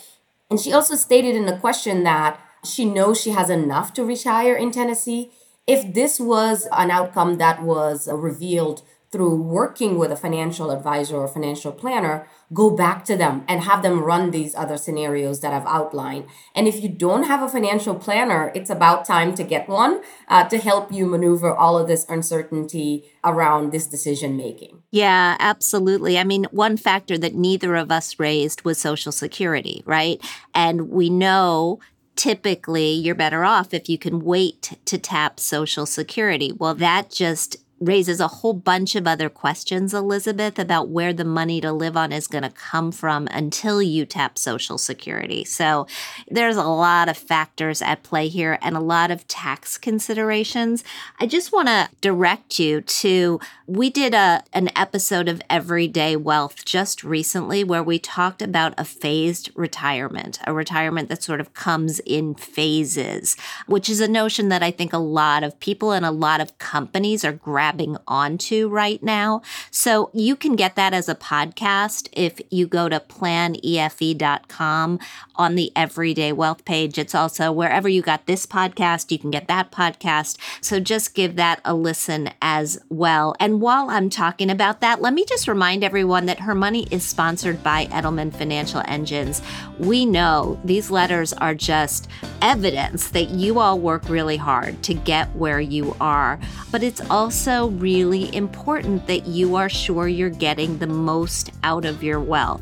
And 0.50 0.60
she 0.60 0.74
also 0.74 0.96
stated 0.96 1.36
in 1.36 1.46
the 1.46 1.58
question 1.58 2.04
that 2.04 2.40
she 2.64 2.86
knows 2.86 3.20
she 3.20 3.32
has 3.32 3.50
enough 3.50 3.94
to 3.94 4.04
retire 4.04 4.56
in 4.56 4.72
Tennessee. 4.72 5.32
If 5.68 5.94
this 5.94 6.20
was 6.20 6.68
an 6.72 6.92
outcome 6.92 7.38
that 7.38 7.62
was 7.62 8.08
revealed 8.12 8.84
through 9.12 9.42
working 9.42 9.98
with 9.98 10.12
a 10.12 10.18
financial 10.18 10.70
advisor 10.70 11.16
or 11.16 11.28
financial 11.28 11.72
planner, 11.72 12.28
go 12.54 12.70
back 12.70 13.06
to 13.06 13.16
them 13.16 13.44
and 13.48 13.62
have 13.62 13.82
them 13.82 14.04
run 14.04 14.32
these 14.32 14.54
other 14.56 14.78
scenarios 14.78 15.40
that 15.42 15.54
I've 15.54 15.66
outlined. 15.66 16.26
And 16.54 16.68
if 16.68 16.82
you 16.82 16.90
don't 16.90 17.24
have 17.24 17.42
a 17.42 17.50
financial 17.50 17.96
planner, 17.96 18.52
it's 18.54 18.70
about 18.70 19.06
time 19.06 19.34
to 19.36 19.44
get 19.44 19.70
one 19.70 20.02
uh, 20.28 20.48
to 20.50 20.58
help 20.58 20.92
you 20.92 21.06
maneuver 21.06 21.54
all 21.54 21.78
of 21.78 21.88
this 21.88 22.06
uncertainty 22.10 23.06
around 23.24 23.72
this 23.72 23.88
decision 23.88 24.36
making. 24.36 24.84
Yeah, 24.92 25.38
absolutely. 25.40 26.18
I 26.18 26.24
mean, 26.24 26.46
one 26.52 26.76
factor 26.78 27.18
that 27.18 27.34
neither 27.34 27.76
of 27.76 27.92
us 27.92 28.20
raised 28.20 28.64
was 28.64 28.78
Social 28.78 29.12
Security, 29.12 29.84
right? 29.86 30.22
And 30.54 30.90
we 30.90 31.10
know 31.10 31.80
typically 32.18 32.92
you're 32.92 33.16
better 33.16 33.46
off 33.46 33.74
if 33.74 33.88
you 33.88 33.98
can 33.98 34.24
wait 34.24 34.78
to 34.86 34.98
tap 34.98 35.40
Social 35.40 35.86
Security. 35.86 36.52
Well, 36.52 36.76
that 36.76 37.10
just 37.12 37.58
raises 37.80 38.20
a 38.20 38.28
whole 38.28 38.54
bunch 38.54 38.96
of 38.96 39.08
other 39.08 39.30
questions, 39.30 39.94
Elizabeth, 39.94 40.58
about 40.58 40.90
where 40.90 41.14
the 41.14 41.26
money 41.26 41.62
to 41.62 41.72
live 41.72 41.96
on 41.96 42.12
is 42.12 42.28
going 42.28 42.44
to 42.44 42.50
come 42.50 42.92
from 42.92 43.28
until 43.32 43.82
you 43.82 44.06
tap 44.06 44.38
Social 44.38 44.78
Security. 44.78 45.44
So 45.44 45.86
there's 46.28 46.58
a 46.58 46.64
lot 46.64 47.10
of 47.10 47.18
factors 47.18 47.82
at 47.82 48.04
play 48.04 48.28
here 48.28 48.58
and 48.62 48.76
a 48.76 48.82
lot 48.82 49.12
of 49.12 49.28
tax 49.28 49.78
considerations. 49.78 50.84
I 51.20 51.28
just 51.28 51.52
want 51.52 51.68
to 51.68 51.90
direct 52.02 52.60
you 52.60 52.82
to 52.82 53.40
we 53.68 53.90
did 53.90 54.14
a 54.14 54.44
an 54.54 54.70
episode 54.76 55.28
of 55.28 55.42
Everyday 55.50 56.16
Wealth 56.16 56.64
just 56.64 57.04
recently 57.04 57.64
where 57.64 57.84
we 57.84 58.00
talked 58.00 58.42
about 58.42 58.74
a 58.78 58.86
phased 58.86 59.52
retirement, 59.56 60.40
a 60.48 60.54
retirement 60.54 61.10
that 61.10 61.22
sort 61.22 61.42
of 61.42 61.54
comes 61.54 62.00
in 62.00 62.34
phases, 62.34 63.36
which 63.68 63.90
is 63.90 64.00
a 64.00 64.08
notion 64.08 64.50
that 64.50 64.64
I 64.64 64.72
think 64.72 64.94
a 64.94 64.98
lot 64.98 65.44
of 65.44 65.60
people 65.60 65.92
and 65.92 66.06
a 66.06 66.12
lot 66.12 66.40
of 66.40 66.58
companies 66.58 67.26
are 67.26 67.34
grabbing 67.34 67.67
grabbing 67.68 67.98
onto 68.08 68.70
right 68.70 69.04
now. 69.04 69.42
So 69.72 70.10
you 70.14 70.38
can 70.38 70.56
get 70.56 70.78
that 70.78 70.94
as 70.94 71.10
a 71.10 71.16
podcast 71.16 72.08
if 72.14 72.40
you 72.50 72.66
go 72.66 72.88
to 72.88 73.02
planefe.com 73.02 75.00
on 75.38 75.56
the 75.56 75.72
Everyday 75.76 76.32
Wealth 76.32 76.66
page. 76.66 76.98
It's 76.98 77.16
also 77.16 77.52
wherever 77.52 77.88
you 77.88 78.02
got 78.02 78.26
this 78.26 78.46
podcast, 78.46 79.12
you 79.12 79.20
can 79.20 79.32
get 79.32 79.48
that 79.48 79.72
podcast. 79.72 80.38
So 80.62 80.80
just 80.80 81.14
give 81.14 81.36
that 81.36 81.62
a 81.64 81.74
listen 81.74 82.30
as 82.42 82.80
well. 82.90 83.36
And 83.40 83.62
while 83.62 83.90
I'm 83.90 84.10
talking 84.10 84.50
about 84.50 84.82
that, 84.82 85.02
let 85.02 85.14
me 85.14 85.26
just 85.26 85.48
remind 85.48 85.84
everyone 85.84 86.26
that 86.26 86.40
Her 86.40 86.56
Money 86.56 86.88
is 86.92 87.04
sponsored 87.04 87.64
by 87.64 87.86
Edelman 87.88 88.34
Financial 88.34 88.82
Engines. 88.88 89.42
We 89.80 90.06
know 90.06 90.60
these 90.64 90.92
letters 90.92 91.34
are 91.34 91.56
just 91.56 92.08
evidence 92.42 93.10
that 93.10 93.30
you 93.30 93.60
all 93.60 93.80
work 93.80 94.10
really 94.10 94.38
hard 94.38 94.82
to 94.84 94.94
get 94.94 95.34
where 95.36 95.60
you 95.60 95.96
are, 96.00 96.40
but 96.72 96.84
it's 96.84 97.02
also 97.10 97.68
really 97.70 98.34
important 98.36 99.08
that 99.08 99.28
you 99.28 99.56
are 99.56 99.70
sure 99.70 100.08
you're 100.08 100.30
getting 100.30 100.78
the 100.78 100.88
most 100.88 101.52
out 101.64 101.86
of 101.86 102.04
your 102.04 102.20
wealth. 102.20 102.62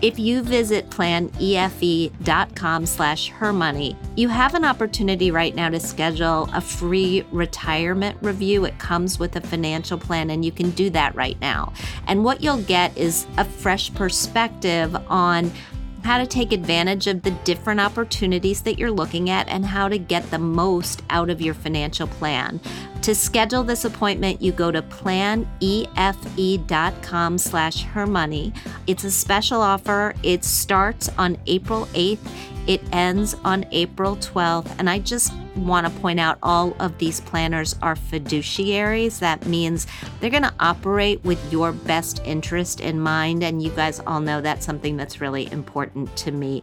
If 0.00 0.16
you 0.16 0.42
visit 0.42 0.90
planefe.com 0.90 2.86
slash 2.86 3.32
hermoney, 3.32 3.96
you 4.16 4.28
have 4.28 4.54
an 4.54 4.64
opportunity 4.64 5.32
right 5.32 5.52
now 5.52 5.70
to 5.70 5.80
schedule 5.80 6.48
a 6.54 6.60
free 6.60 7.24
retirement 7.32 8.16
review. 8.22 8.64
It 8.64 8.78
comes 8.78 9.18
with 9.18 9.34
a 9.34 9.40
financial 9.40 9.98
plan 9.98 10.30
and 10.30 10.44
you 10.44 10.52
can 10.52 10.70
do 10.70 10.88
that 10.90 11.16
right 11.16 11.40
now. 11.40 11.72
And 12.06 12.24
what 12.24 12.44
you'll 12.44 12.62
get 12.62 12.96
is 12.96 13.26
a 13.38 13.44
fresh 13.44 13.92
perspective 13.92 14.94
on 15.08 15.50
how 16.02 16.18
to 16.18 16.26
take 16.26 16.52
advantage 16.52 17.06
of 17.06 17.22
the 17.22 17.30
different 17.44 17.80
opportunities 17.80 18.62
that 18.62 18.78
you're 18.78 18.90
looking 18.90 19.30
at 19.30 19.48
and 19.48 19.64
how 19.64 19.88
to 19.88 19.98
get 19.98 20.30
the 20.30 20.38
most 20.38 21.02
out 21.10 21.30
of 21.30 21.40
your 21.40 21.54
financial 21.54 22.06
plan. 22.06 22.60
To 23.02 23.14
schedule 23.14 23.62
this 23.62 23.84
appointment, 23.84 24.42
you 24.42 24.52
go 24.52 24.70
to 24.70 24.82
planefe.com 24.82 25.48
slash 27.38 27.84
hermoney. 27.84 28.52
It's 28.86 29.04
a 29.04 29.10
special 29.10 29.60
offer. 29.62 30.14
It 30.22 30.44
starts 30.44 31.08
on 31.18 31.38
April 31.46 31.86
8th. 31.86 32.18
It 32.66 32.82
ends 32.92 33.34
on 33.44 33.64
April 33.70 34.16
12th. 34.16 34.74
And 34.78 34.90
I 34.90 34.98
just 34.98 35.32
want 35.58 35.86
to 35.86 36.00
point 36.00 36.20
out 36.20 36.38
all 36.42 36.74
of 36.80 36.96
these 36.98 37.20
planners 37.20 37.76
are 37.82 37.94
fiduciaries. 37.94 39.18
That 39.18 39.46
means 39.46 39.86
they're 40.20 40.30
going 40.30 40.42
to 40.42 40.54
operate 40.60 41.22
with 41.24 41.52
your 41.52 41.72
best 41.72 42.20
interest 42.24 42.80
in 42.80 43.00
mind. 43.00 43.42
And 43.42 43.62
you 43.62 43.70
guys 43.70 44.00
all 44.06 44.20
know 44.20 44.40
that's 44.40 44.64
something 44.64 44.96
that's 44.96 45.20
really 45.20 45.50
important 45.52 46.16
to 46.16 46.30
me. 46.30 46.62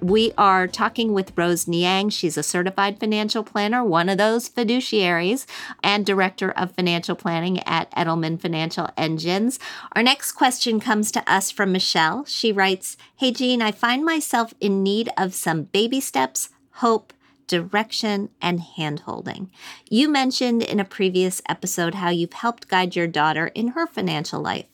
We 0.00 0.32
are 0.38 0.66
talking 0.66 1.12
with 1.12 1.36
Rose 1.36 1.68
Niang. 1.68 2.08
She's 2.08 2.38
a 2.38 2.42
certified 2.42 2.98
financial 2.98 3.44
planner, 3.44 3.84
one 3.84 4.08
of 4.08 4.18
those 4.18 4.48
fiduciaries, 4.48 5.46
and 5.82 6.06
director 6.06 6.50
of 6.50 6.72
financial 6.72 7.14
planning 7.14 7.60
at 7.60 7.90
Edelman 7.92 8.40
Financial 8.40 8.88
Engines. 8.96 9.58
Our 9.92 10.02
next 10.02 10.32
question 10.32 10.80
comes 10.80 11.12
to 11.12 11.30
us 11.30 11.50
from 11.50 11.72
Michelle. 11.72 12.24
She 12.24 12.50
writes 12.50 12.96
Hey, 13.16 13.30
Jean, 13.30 13.60
I 13.60 13.72
find 13.72 14.04
myself 14.04 14.54
in 14.60 14.82
need 14.82 15.10
of 15.18 15.34
some 15.34 15.64
baby 15.64 16.00
steps, 16.00 16.48
hope, 16.72 17.12
direction, 17.50 18.28
and 18.40 18.60
handholding. 18.60 19.48
You 19.90 20.08
mentioned 20.08 20.62
in 20.62 20.78
a 20.78 20.84
previous 20.84 21.42
episode 21.48 21.96
how 21.96 22.10
you've 22.10 22.32
helped 22.32 22.68
guide 22.68 22.94
your 22.94 23.08
daughter 23.08 23.48
in 23.48 23.68
her 23.68 23.88
financial 23.88 24.40
life. 24.40 24.66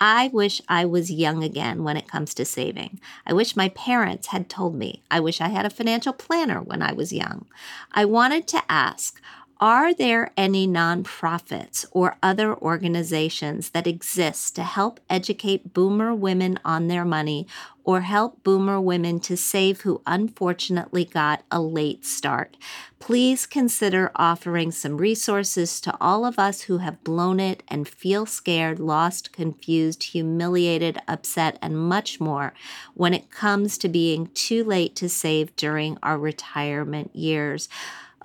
I 0.00 0.28
wish 0.32 0.60
I 0.66 0.86
was 0.86 1.10
young 1.10 1.44
again 1.44 1.84
when 1.84 1.96
it 1.96 2.08
comes 2.08 2.34
to 2.34 2.44
saving. 2.44 2.98
I 3.26 3.34
wish 3.34 3.54
my 3.54 3.68
parents 3.68 4.28
had 4.28 4.48
told 4.48 4.74
me. 4.74 5.02
I 5.10 5.20
wish 5.20 5.40
I 5.40 5.48
had 5.48 5.66
a 5.66 5.70
financial 5.70 6.14
planner 6.14 6.60
when 6.60 6.82
I 6.82 6.92
was 6.92 7.12
young. 7.12 7.46
I 7.92 8.04
wanted 8.06 8.48
to 8.48 8.62
ask 8.68 9.20
Are 9.66 9.94
there 9.94 10.30
any 10.36 10.68
nonprofits 10.68 11.86
or 11.90 12.18
other 12.22 12.54
organizations 12.54 13.70
that 13.70 13.86
exist 13.86 14.54
to 14.56 14.62
help 14.62 15.00
educate 15.08 15.72
boomer 15.72 16.14
women 16.14 16.58
on 16.66 16.88
their 16.88 17.06
money 17.06 17.46
or 17.82 18.02
help 18.02 18.44
boomer 18.44 18.78
women 18.78 19.20
to 19.20 19.38
save 19.38 19.80
who 19.80 20.02
unfortunately 20.06 21.06
got 21.06 21.44
a 21.50 21.62
late 21.62 22.04
start? 22.04 22.58
Please 22.98 23.46
consider 23.46 24.12
offering 24.16 24.70
some 24.70 24.98
resources 24.98 25.80
to 25.80 25.96
all 25.98 26.26
of 26.26 26.38
us 26.38 26.60
who 26.62 26.76
have 26.78 27.02
blown 27.02 27.40
it 27.40 27.62
and 27.66 27.88
feel 27.88 28.26
scared, 28.26 28.78
lost, 28.78 29.32
confused, 29.32 30.02
humiliated, 30.02 30.98
upset, 31.08 31.58
and 31.62 31.78
much 31.78 32.20
more 32.20 32.52
when 32.92 33.14
it 33.14 33.30
comes 33.30 33.78
to 33.78 33.88
being 33.88 34.26
too 34.34 34.62
late 34.62 34.94
to 34.94 35.08
save 35.08 35.56
during 35.56 35.96
our 36.02 36.18
retirement 36.18 37.16
years. 37.16 37.66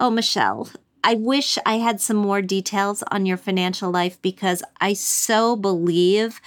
Oh, 0.02 0.10
Michelle, 0.10 0.69
I 1.04 1.16
wish 1.16 1.58
I 1.66 1.78
had 1.78 2.02
some 2.02 2.18
more 2.18 2.42
details 2.42 3.04
on 3.12 3.26
your 3.26 3.38
financial 3.38 3.92
life 3.92 4.22
because 4.22 4.64
I 4.82 4.94
so 4.94 5.56
believe 5.56 6.42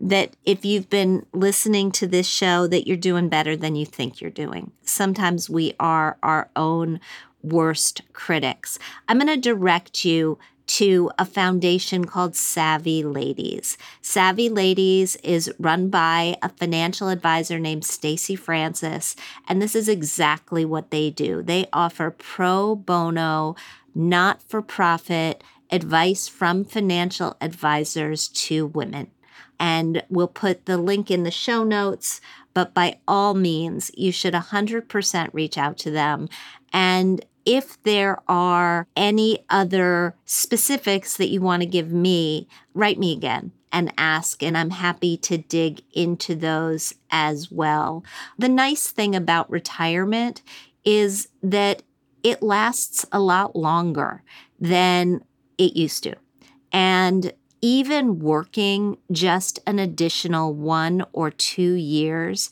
that 0.00 0.36
if 0.44 0.64
you've 0.64 0.88
been 0.88 1.26
listening 1.32 1.90
to 1.92 2.06
this 2.06 2.26
show 2.26 2.66
that 2.68 2.86
you're 2.86 2.96
doing 2.96 3.28
better 3.28 3.56
than 3.56 3.74
you 3.74 3.84
think 3.84 4.20
you're 4.20 4.30
doing. 4.30 4.72
Sometimes 4.82 5.50
we 5.50 5.74
are 5.80 6.16
our 6.22 6.50
own 6.54 7.00
worst 7.42 8.02
critics. 8.12 8.78
I'm 9.08 9.18
going 9.18 9.28
to 9.28 9.36
direct 9.36 10.04
you 10.04 10.38
to 10.68 11.10
a 11.18 11.24
foundation 11.24 12.04
called 12.04 12.36
Savvy 12.36 13.02
Ladies. 13.02 13.76
Savvy 14.00 14.48
Ladies 14.48 15.16
is 15.16 15.50
run 15.58 15.88
by 15.88 16.36
a 16.42 16.48
financial 16.50 17.08
advisor 17.08 17.58
named 17.58 17.84
Stacy 17.84 18.36
Francis, 18.36 19.16
and 19.48 19.60
this 19.60 19.74
is 19.74 19.88
exactly 19.88 20.64
what 20.64 20.90
they 20.90 21.10
do. 21.10 21.42
They 21.42 21.66
offer 21.72 22.10
pro 22.10 22.76
bono 22.76 23.56
not 23.94 24.42
for 24.42 24.62
profit 24.62 25.42
advice 25.70 26.28
from 26.28 26.64
financial 26.64 27.36
advisors 27.40 28.28
to 28.28 28.66
women. 28.66 29.10
And 29.60 30.04
we'll 30.08 30.28
put 30.28 30.66
the 30.66 30.78
link 30.78 31.10
in 31.10 31.24
the 31.24 31.30
show 31.30 31.64
notes. 31.64 32.20
But 32.54 32.74
by 32.74 32.98
all 33.08 33.34
means, 33.34 33.90
you 33.96 34.12
should 34.12 34.34
100% 34.34 35.30
reach 35.32 35.58
out 35.58 35.78
to 35.78 35.90
them. 35.90 36.28
And 36.72 37.24
if 37.48 37.82
there 37.82 38.20
are 38.28 38.86
any 38.94 39.42
other 39.48 40.14
specifics 40.26 41.16
that 41.16 41.30
you 41.30 41.40
want 41.40 41.62
to 41.62 41.66
give 41.66 41.90
me, 41.90 42.46
write 42.74 42.98
me 42.98 43.10
again 43.14 43.52
and 43.72 43.90
ask, 43.96 44.42
and 44.42 44.56
I'm 44.56 44.68
happy 44.68 45.16
to 45.16 45.38
dig 45.38 45.80
into 45.94 46.34
those 46.34 46.92
as 47.10 47.50
well. 47.50 48.04
The 48.36 48.50
nice 48.50 48.90
thing 48.90 49.16
about 49.16 49.50
retirement 49.50 50.42
is 50.84 51.28
that 51.42 51.82
it 52.22 52.42
lasts 52.42 53.06
a 53.12 53.18
lot 53.18 53.56
longer 53.56 54.22
than 54.60 55.24
it 55.56 55.74
used 55.74 56.02
to. 56.02 56.16
And 56.70 57.32
even 57.62 58.18
working 58.18 58.98
just 59.10 59.58
an 59.66 59.78
additional 59.78 60.52
one 60.52 61.02
or 61.14 61.30
two 61.30 61.72
years 61.72 62.50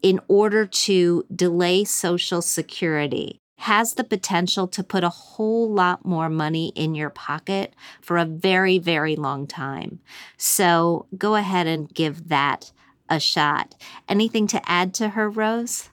in 0.00 0.18
order 0.28 0.64
to 0.64 1.26
delay 1.34 1.84
Social 1.84 2.40
Security 2.40 3.42
has 3.64 3.94
the 3.94 4.04
potential 4.04 4.68
to 4.68 4.84
put 4.84 5.02
a 5.02 5.08
whole 5.08 5.72
lot 5.72 6.04
more 6.04 6.28
money 6.28 6.70
in 6.74 6.94
your 6.94 7.08
pocket 7.08 7.72
for 8.02 8.18
a 8.18 8.24
very, 8.26 8.78
very 8.78 9.16
long 9.16 9.46
time. 9.46 10.00
So 10.36 11.06
go 11.16 11.34
ahead 11.34 11.66
and 11.66 11.92
give 11.94 12.28
that 12.28 12.72
a 13.08 13.18
shot. 13.18 13.74
Anything 14.06 14.46
to 14.48 14.60
add 14.70 14.92
to 14.94 15.10
her, 15.10 15.30
Rose? 15.30 15.88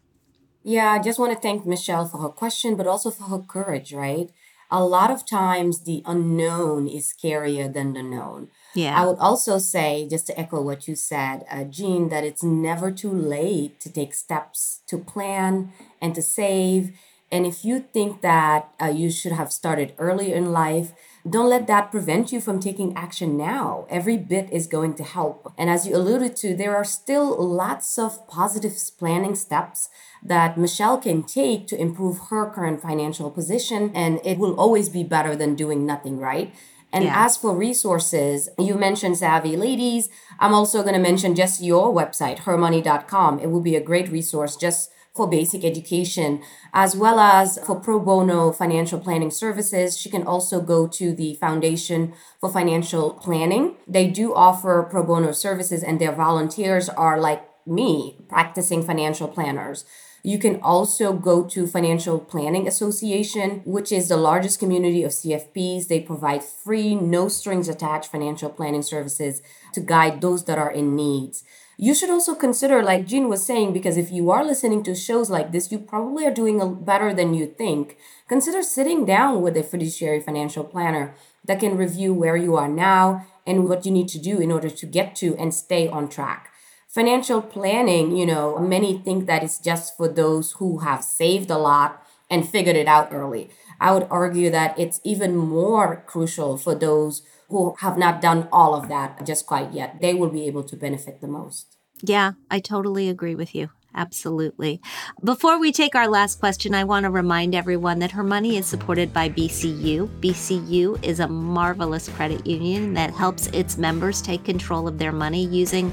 Yeah, 0.64 0.92
I 0.92 1.00
just 1.00 1.18
want 1.18 1.32
to 1.32 1.40
thank 1.40 1.66
Michelle 1.66 2.06
for 2.06 2.18
her 2.18 2.30
question, 2.30 2.76
but 2.76 2.88
also 2.88 3.10
for 3.10 3.24
her 3.24 3.40
courage, 3.40 3.94
right? 3.94 4.30
A 4.70 4.84
lot 4.84 5.10
of 5.10 5.26
times 5.26 5.84
the 5.84 6.04
unknown 6.06 6.90
is 6.90 7.14
scarier 7.14 7.74
than 7.74 7.94
the 7.94 8.04
known. 8.04 8.50
Yeah. 8.76 9.02
I 9.02 9.06
would 9.06 9.18
also 9.18 9.60
say, 9.60 10.08
just 10.10 10.28
to 10.28 10.38
echo 10.38 10.62
what 10.62 10.90
you 10.90 10.96
said, 10.96 11.46
uh, 11.50 11.64
Jean, 11.64 12.10
that 12.10 12.26
it's 12.26 12.44
never 12.44 12.92
too 12.92 13.12
late 13.12 13.80
to 13.80 13.92
take 13.92 14.14
steps 14.14 14.82
to 14.88 14.98
plan 14.98 15.72
and 16.02 16.14
to 16.16 16.22
save. 16.22 16.92
And 17.32 17.46
if 17.46 17.64
you 17.64 17.80
think 17.80 18.22
that 18.22 18.70
uh, 18.82 18.88
you 18.88 19.10
should 19.10 19.32
have 19.32 19.54
started 19.54 19.94
earlier 19.98 20.36
in 20.36 20.52
life, 20.52 20.92
don't 21.30 21.50
let 21.50 21.68
that 21.68 21.92
prevent 21.92 22.32
you 22.32 22.42
from 22.42 22.60
taking 22.60 22.96
action 22.98 23.38
now. 23.38 23.86
Every 23.90 24.18
bit 24.18 24.52
is 24.52 24.68
going 24.68 24.96
to 24.96 25.04
help. 25.04 25.54
And 25.58 25.70
as 25.70 25.88
you 25.88 25.96
alluded 25.96 26.36
to, 26.38 26.56
there 26.56 26.76
are 26.76 26.84
still 26.84 27.38
lots 27.38 27.98
of 28.00 28.28
positive 28.28 28.76
planning 28.98 29.36
steps 29.36 29.90
that 30.24 30.58
Michelle 30.58 30.98
can 30.98 31.24
take 31.24 31.68
to 31.68 31.80
improve 31.80 32.20
her 32.30 32.50
current 32.50 32.82
financial 32.82 33.30
position. 33.30 33.92
And 33.94 34.20
it 34.26 34.40
will 34.40 34.60
always 34.60 34.90
be 34.90 35.04
better 35.04 35.36
than 35.36 35.56
doing 35.56 35.86
nothing, 35.86 36.18
right? 36.18 36.54
And 36.94 37.06
yeah. 37.06 37.26
as 37.26 37.38
for 37.38 37.56
resources, 37.56 38.50
you 38.58 38.76
mentioned 38.76 39.18
Savvy 39.18 39.56
Ladies. 39.56 40.10
I'm 40.40 40.54
also 40.54 40.82
going 40.82 40.96
to 40.96 41.00
mention 41.00 41.36
just 41.36 41.62
your 41.62 41.94
website, 41.94 42.40
hermoney.com. 42.40 43.40
It 43.40 43.50
will 43.52 43.62
be 43.62 43.76
a 43.76 43.82
great 43.82 44.10
resource 44.10 44.58
just 44.58 44.92
for 45.14 45.28
basic 45.28 45.66
education, 45.66 46.42
as 46.74 46.96
well 46.96 47.20
as 47.20 47.60
for 47.66 47.76
pro 47.80 48.00
bono 48.00 48.52
financial 48.52 49.00
planning 49.00 49.32
services. 49.32 49.98
She 49.98 50.10
can 50.10 50.24
also 50.24 50.62
go 50.62 50.88
to 50.88 51.14
the 51.14 51.36
Foundation 51.36 52.14
for 52.40 52.50
Financial 52.50 53.12
Planning. 53.12 53.76
They 53.88 54.08
do 54.08 54.34
offer 54.34 54.88
pro 54.90 55.04
bono 55.04 55.34
services, 55.34 55.84
and 55.84 56.00
their 56.00 56.14
volunteers 56.14 56.88
are 56.88 57.20
like 57.20 57.44
me, 57.66 58.18
practicing 58.30 58.84
financial 58.84 59.28
planners. 59.28 59.86
You 60.24 60.38
can 60.38 60.62
also 60.62 61.14
go 61.14 61.44
to 61.46 61.66
Financial 61.66 62.20
Planning 62.20 62.68
Association, 62.68 63.62
which 63.66 63.92
is 63.92 64.08
the 64.08 64.18
largest 64.18 64.60
community 64.60 65.04
of 65.04 65.12
CFPs. 65.12 65.88
They 65.88 66.00
provide 66.00 66.44
free, 66.44 66.94
no 66.94 67.28
strings 67.28 67.68
attached 67.68 68.12
financial 68.12 68.50
planning 68.50 68.84
services 68.84 69.42
to 69.74 69.82
guide 69.82 70.22
those 70.22 70.46
that 70.46 70.60
are 70.60 70.72
in 70.72 70.96
needs 70.96 71.44
you 71.78 71.96
should 71.96 72.10
also 72.10 72.36
consider, 72.36 72.84
like 72.84 73.08
Jean 73.08 73.28
was 73.28 73.46
saying, 73.46 73.74
because 73.74 73.98
if 73.98 74.12
you 74.12 74.30
are 74.32 74.44
listening 74.44 74.84
to 74.84 74.96
shows 74.96 75.30
like 75.30 75.52
this, 75.52 75.72
you 75.72 75.80
probably 75.80 76.26
are 76.26 76.34
doing 76.34 76.62
a 76.62 76.68
better 76.68 77.14
than 77.14 77.34
you 77.34 77.48
think. 77.48 77.98
Consider 78.28 78.62
sitting 78.62 79.06
down 79.06 79.42
with 79.42 79.58
a 79.58 79.64
fiduciary 79.64 80.20
financial 80.20 80.64
planner 80.64 81.16
that 81.46 81.60
can 81.60 81.78
review 81.78 82.14
where 82.14 82.38
you 82.38 82.56
are 82.56 82.68
now 82.68 83.26
and 83.48 83.68
what 83.68 83.86
you 83.86 83.92
need 83.92 84.08
to 84.10 84.20
do 84.20 84.40
in 84.40 84.52
order 84.52 84.70
to 84.70 84.86
get 84.86 85.16
to 85.16 85.36
and 85.38 85.54
stay 85.54 85.88
on 85.88 86.08
track. 86.08 86.52
Financial 86.88 87.42
planning, 87.42 88.16
you 88.16 88.26
know, 88.26 88.60
many 88.60 88.98
think 88.98 89.26
that 89.26 89.44
it's 89.44 89.58
just 89.58 89.96
for 89.96 90.08
those 90.08 90.54
who 90.54 90.80
have 90.80 91.04
saved 91.04 91.50
a 91.50 91.58
lot 91.58 92.06
and 92.30 92.48
figured 92.48 92.76
it 92.76 92.88
out 92.88 93.10
early. 93.12 93.50
I 93.82 93.92
would 93.92 94.08
argue 94.12 94.52
that 94.52 94.78
it's 94.80 95.02
even 95.04 95.36
more 95.36 96.04
crucial 96.06 96.56
for 96.56 96.76
those 96.76 97.24
who 97.50 97.76
have 97.80 97.98
not 97.98 98.22
done 98.22 98.48
all 98.52 98.76
of 98.76 98.88
that 98.90 99.26
just 99.26 99.48
quite 99.48 99.74
yet. 99.74 100.00
They 100.00 100.14
will 100.14 100.30
be 100.30 100.46
able 100.46 100.64
to 100.64 100.78
benefit 100.78 101.20
the 101.20 101.28
most. 101.28 101.76
Yeah, 102.02 102.34
I 102.50 102.60
totally 102.60 103.10
agree 103.10 103.36
with 103.36 103.54
you. 103.56 103.72
Absolutely. 103.94 104.80
Before 105.22 105.60
we 105.60 105.74
take 105.74 105.96
our 105.96 106.08
last 106.08 106.40
question, 106.40 106.74
I 106.74 106.86
want 106.86 107.04
to 107.04 107.10
remind 107.10 107.54
everyone 107.54 108.00
that 108.00 108.12
her 108.12 108.24
money 108.24 108.56
is 108.56 108.66
supported 108.66 109.14
by 109.14 109.28
BCU. 109.28 110.08
BCU 110.22 111.04
is 111.04 111.20
a 111.20 111.28
marvelous 111.28 112.08
credit 112.08 112.48
union 112.48 112.94
that 112.94 113.12
helps 113.12 113.48
its 113.48 113.78
members 113.78 114.22
take 114.22 114.46
control 114.46 114.88
of 114.88 114.98
their 114.98 115.12
money 115.12 115.46
using 115.46 115.92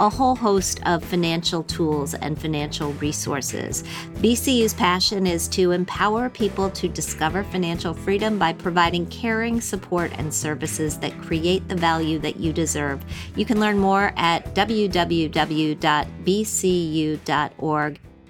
a 0.00 0.08
whole 0.08 0.36
host 0.36 0.80
of 0.86 1.04
financial 1.04 1.62
tools 1.64 2.14
and 2.14 2.40
financial 2.40 2.92
resources. 2.94 3.82
BCU's 4.16 4.74
passion 4.74 5.26
is 5.26 5.48
to 5.48 5.72
empower 5.72 6.28
people 6.28 6.70
to 6.70 6.88
discover 6.88 7.42
financial 7.44 7.94
freedom 7.94 8.38
by 8.38 8.52
providing 8.52 9.06
caring 9.06 9.60
support 9.60 10.12
and 10.18 10.32
services 10.32 10.98
that 10.98 11.20
create 11.20 11.66
the 11.68 11.76
value 11.76 12.18
that 12.18 12.36
you 12.36 12.52
deserve. 12.52 13.04
You 13.36 13.44
can 13.44 13.60
learn 13.60 13.78
more 13.78 14.12
at 14.16 14.54
www.bcu.org. 14.54 15.78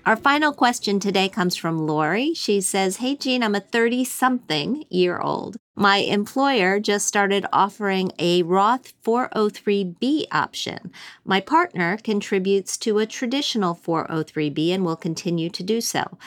Our 0.07 0.17
final 0.17 0.55
question 0.55 1.01
today 1.01 1.29
comes 1.29 1.55
from 1.55 1.87
Lori. 1.87 2.33
She 2.33 2.63
says, 2.63 2.97
Hey, 2.97 3.15
Jean, 3.15 3.43
I'm 3.43 3.55
a 3.55 3.61
30 3.61 4.05
something 4.05 4.85
year 4.89 5.19
old. 5.19 5.59
My 5.79 5.99
employer 5.99 6.81
just 6.81 7.07
started 7.07 7.47
offering 7.53 8.11
a 8.19 8.43
Roth 8.43 9.01
403b 9.05 10.25
option. 10.33 10.91
My 11.25 11.41
partner 11.41 11.97
contributes 11.99 12.77
to 12.79 12.99
a 12.99 13.07
traditional 13.07 13.77
403b 13.77 14.71
and 14.75 14.85
will 14.85 14.97
continue 14.97 15.49
to 15.51 15.63
do 15.63 15.81
so. 15.81 16.19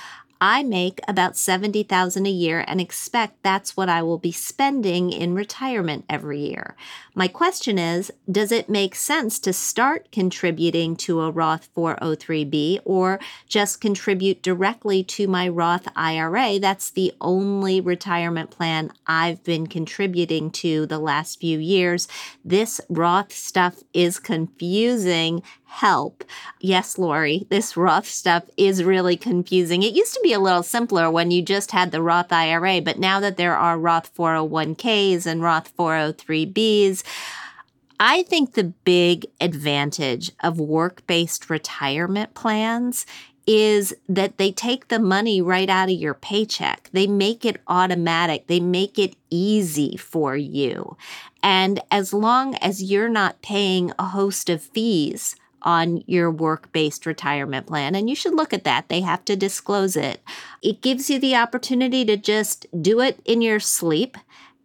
I 0.44 0.64
make 0.64 1.00
about 1.08 1.38
70,000 1.38 2.26
a 2.26 2.30
year 2.32 2.66
and 2.68 2.82
expect 2.82 3.44
that's 3.44 3.78
what 3.78 3.90
I 3.90 4.02
will 4.02 4.18
be 4.18 4.32
spending 4.32 5.12
in 5.12 5.36
retirement 5.36 6.04
every 6.10 6.40
year. 6.40 6.76
My 7.14 7.28
question 7.28 7.78
is, 7.78 8.12
does 8.30 8.52
it 8.52 8.68
make 8.68 8.96
sense 8.96 9.38
to 9.40 9.54
start 9.54 10.12
contributing 10.12 10.96
to 10.96 11.22
a 11.22 11.30
Roth 11.30 11.70
403b 11.76 12.80
or 12.86 13.20
just 13.48 13.82
contribute 13.82 14.42
directly 14.42 15.04
to 15.04 15.28
my 15.28 15.48
Roth 15.48 15.88
IRA? 15.96 16.58
That's 16.58 16.90
the 16.90 17.14
only 17.22 17.80
retirement 17.80 18.50
plan 18.50 18.92
I've 19.06 19.44
been 19.44 19.68
contributing 19.68 20.50
to 20.52 20.88
the 20.88 21.00
last 21.00 21.40
few 21.40 21.60
years. 21.60 22.08
This 22.44 22.82
Roth 22.90 23.32
stuff 23.32 23.84
is 23.94 24.18
confusing 24.18 25.44
help. 25.72 26.26
Yes, 26.60 26.98
Lori, 26.98 27.48
this 27.50 27.78
Roth 27.78 28.06
stuff 28.06 28.44
is 28.58 28.84
really 28.84 29.16
confusing. 29.16 29.84
It 29.84 29.94
used 29.94 30.14
to 30.14 30.20
be 30.22 30.34
a 30.34 30.40
little 30.40 30.64
simpler 30.64 31.10
when 31.10 31.32
you 31.32 31.42
just 31.42 31.72
had 31.72 31.92
the 31.92 32.02
Roth 32.02 32.32
IRA, 32.34 32.82
but 32.82 33.00
now 33.00 33.22
that 33.22 33.38
there 33.38 33.56
are 33.56 33.80
Roth 33.80 34.14
401ks 34.14 35.26
and 35.26 35.42
Roth 35.42 35.76
403bs, 35.78 37.04
I 38.02 38.24
think 38.24 38.54
the 38.54 38.66
big 38.66 39.26
advantage 39.40 40.32
of 40.42 40.60
work 40.60 41.08
based 41.08 41.50
retirement 41.50 42.34
plans 42.34 43.06
is 43.48 43.96
that 44.10 44.38
they 44.38 44.52
take 44.52 44.90
the 44.90 45.00
money 45.00 45.42
right 45.42 45.70
out 45.70 45.90
of 45.90 45.96
your 45.96 46.14
paycheck. 46.14 46.90
They 46.92 47.08
make 47.08 47.46
it 47.46 47.62
automatic. 47.68 48.48
They 48.48 48.60
make 48.60 49.00
it 49.00 49.16
easy 49.30 49.96
for 49.96 50.36
you. 50.36 50.98
And 51.42 51.80
as 51.90 52.14
long 52.14 52.56
as 52.56 52.84
you're 52.84 53.10
not 53.10 53.42
paying 53.42 53.94
a 53.98 54.08
host 54.08 54.50
of 54.50 54.62
fees 54.62 55.38
on 55.64 56.04
your 56.08 56.32
work 56.32 56.72
based 56.72 57.06
retirement 57.06 57.68
plan, 57.68 57.96
and 57.96 58.10
you 58.10 58.16
should 58.16 58.34
look 58.34 58.54
at 58.54 58.64
that, 58.64 58.90
they 58.90 59.02
have 59.02 59.26
to 59.26 59.36
disclose 59.36 59.96
it. 59.96 60.22
It 60.62 60.82
gives 60.82 61.10
you 61.10 61.20
the 61.20 61.36
opportunity 61.36 62.06
to 62.06 62.18
just 62.18 62.66
do 62.82 63.00
it 63.00 63.20
in 63.26 63.42
your 63.42 63.60
sleep 63.60 64.18